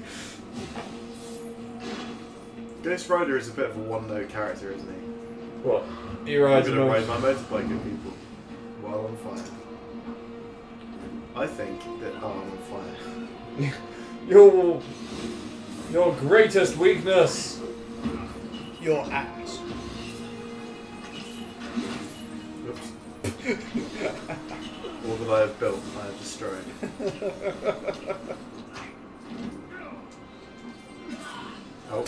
[2.82, 4.94] Ghost Rider is a bit of a one-note character, isn't he?
[5.68, 5.84] What?
[6.26, 8.12] You I'm ride gonna mo- ride my motorbike at people
[8.80, 9.44] while on fire.
[11.36, 12.58] I think that oh, I'm on
[13.68, 13.72] fire.
[14.28, 14.82] Your
[15.90, 17.62] your greatest weakness.
[18.78, 19.58] Your ass.
[22.68, 22.92] Oops.
[25.08, 26.64] All that I have built, I have destroyed.
[31.90, 32.04] Oh.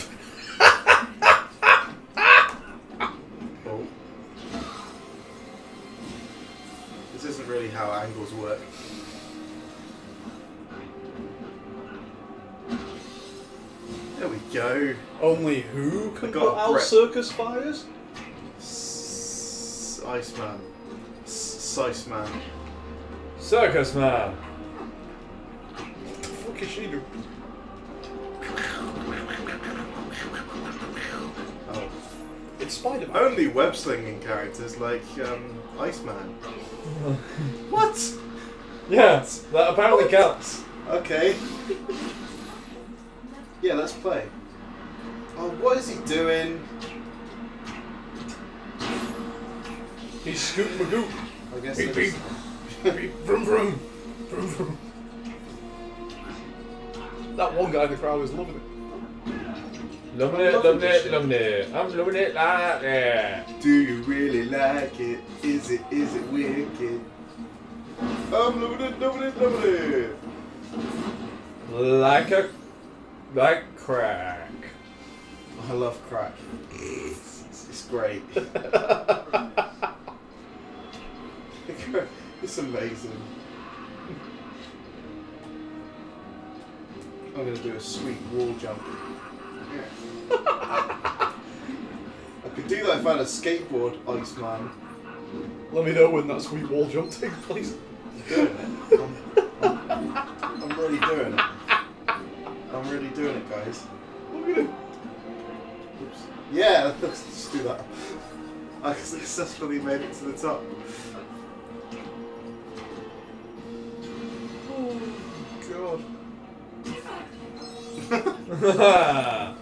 [3.65, 3.87] oh.
[7.13, 8.59] This isn't really how angles work.
[14.21, 14.93] There we go.
[15.19, 16.83] Only who can I put out brick.
[16.83, 17.85] circus fires?
[18.59, 20.61] S- Iceman.
[21.23, 22.29] S- Siceman.
[23.39, 24.33] Circus man.
[25.73, 27.03] What the fuck is she doing?
[31.73, 31.89] Oh.
[32.59, 33.17] It's Spider Man.
[33.17, 36.13] Only web slinging characters like um, Iceman.
[37.71, 38.13] what?
[38.87, 40.63] Yeah, that apparently counts.
[40.89, 41.35] Okay.
[43.61, 44.27] Yeah, let's play.
[45.37, 46.61] Oh, what is he doing?
[50.23, 51.07] He's scooting Magoo.
[51.55, 52.13] I guess Beep, beep.
[52.83, 53.79] Beep, vroom, vroom.
[54.29, 54.77] Vroom, vroom.
[57.35, 58.61] That one guy in the crowd was loving it.
[60.17, 61.73] Loving it, loving it, loving it.
[61.73, 63.61] I'm loving it like that.
[63.61, 65.19] Do you really like it?
[65.43, 67.01] Is it is it wicked?
[68.01, 70.15] I'm loving it, loving it, loving it.
[71.71, 72.49] Like a
[73.33, 74.51] like crack.
[75.69, 76.33] I love crack.
[76.73, 78.23] It's, it's great.
[82.41, 83.21] it's amazing.
[87.27, 88.81] I'm gonna do a sweet wall jump.
[90.31, 91.33] I
[92.53, 94.69] could do that if I had a skateboard, Iceman.
[95.71, 97.75] Let me know when that sweet wall jump takes place.
[109.61, 110.61] Successfully made it to the top.
[114.71, 115.01] Oh,
[115.69, 116.03] God.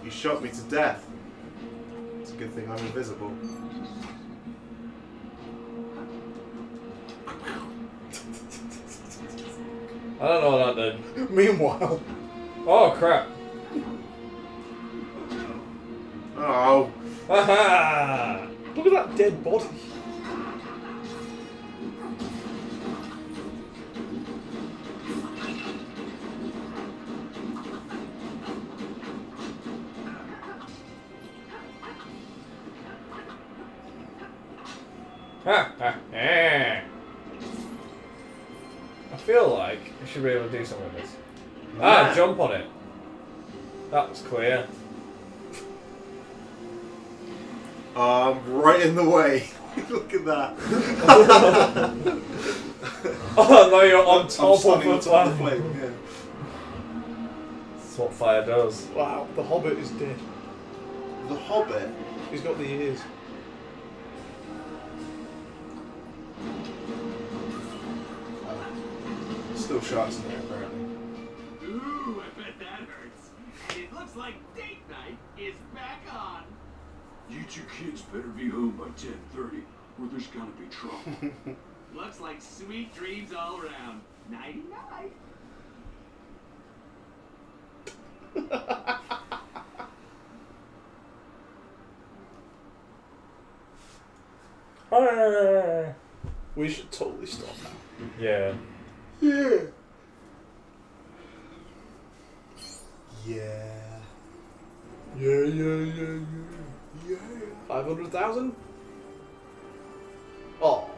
[0.04, 1.06] You shot me to death.
[2.20, 3.32] It's a good thing I'm invisible.
[10.20, 11.30] I don't know what that did.
[11.30, 12.00] Meanwhile,
[12.66, 13.28] Oh crap.
[16.36, 16.90] Oh,
[18.76, 19.66] look at that dead body.
[35.52, 36.82] I
[39.18, 41.16] feel like I should be able to do something with this.
[41.80, 42.14] Ah, Yeah.
[42.14, 42.66] jump on it.
[43.90, 44.66] That was clear.
[47.96, 49.48] I'm right in the way.
[49.88, 50.54] Look at that.
[53.36, 55.62] Oh no, you're on I'm top of the on top of the flame.
[55.62, 55.80] flame.
[55.80, 55.90] Yeah.
[57.78, 58.86] That's what fire does.
[58.94, 60.16] Wow, the Hobbit is dead.
[61.28, 61.88] The Hobbit.
[62.30, 63.00] He's got the ears.
[69.70, 70.80] Still sharks in there apparently.
[71.64, 73.30] Ooh, I bet that hurts.
[73.68, 76.42] And it looks like date night is back on.
[77.30, 79.52] You two kids better be home by 10.30 or
[80.10, 80.98] there's gonna be trouble.
[81.94, 84.00] Looks like sweet dreams all around.
[84.28, 85.12] Nighty night.
[96.56, 97.70] We should totally stop now.
[98.18, 98.54] Yeah.
[99.20, 99.58] Yeah.
[103.26, 104.00] Yeah.
[105.18, 106.20] Yeah, yeah, yeah, yeah.
[107.08, 107.16] Yeah.
[107.68, 108.54] 500,000?
[110.62, 110.90] Oh.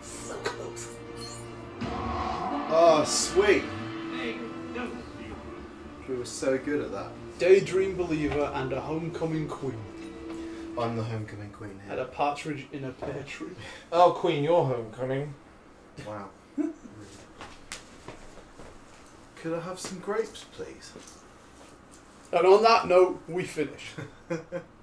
[0.00, 0.88] So close.
[2.76, 3.64] Oh, sweet.
[4.16, 4.36] Hey,
[4.74, 4.96] don't
[6.08, 7.08] We were so good at that.
[7.38, 9.78] Daydream Believer and a Homecoming Queen.
[10.76, 12.00] I'm the homecoming queen And here.
[12.00, 13.50] a partridge in a pear tree.
[13.92, 15.32] Oh, Queen, your homecoming.
[16.06, 16.28] Wow.
[19.44, 20.90] Could I have some grapes, please?
[22.32, 23.92] And on that note, we finish.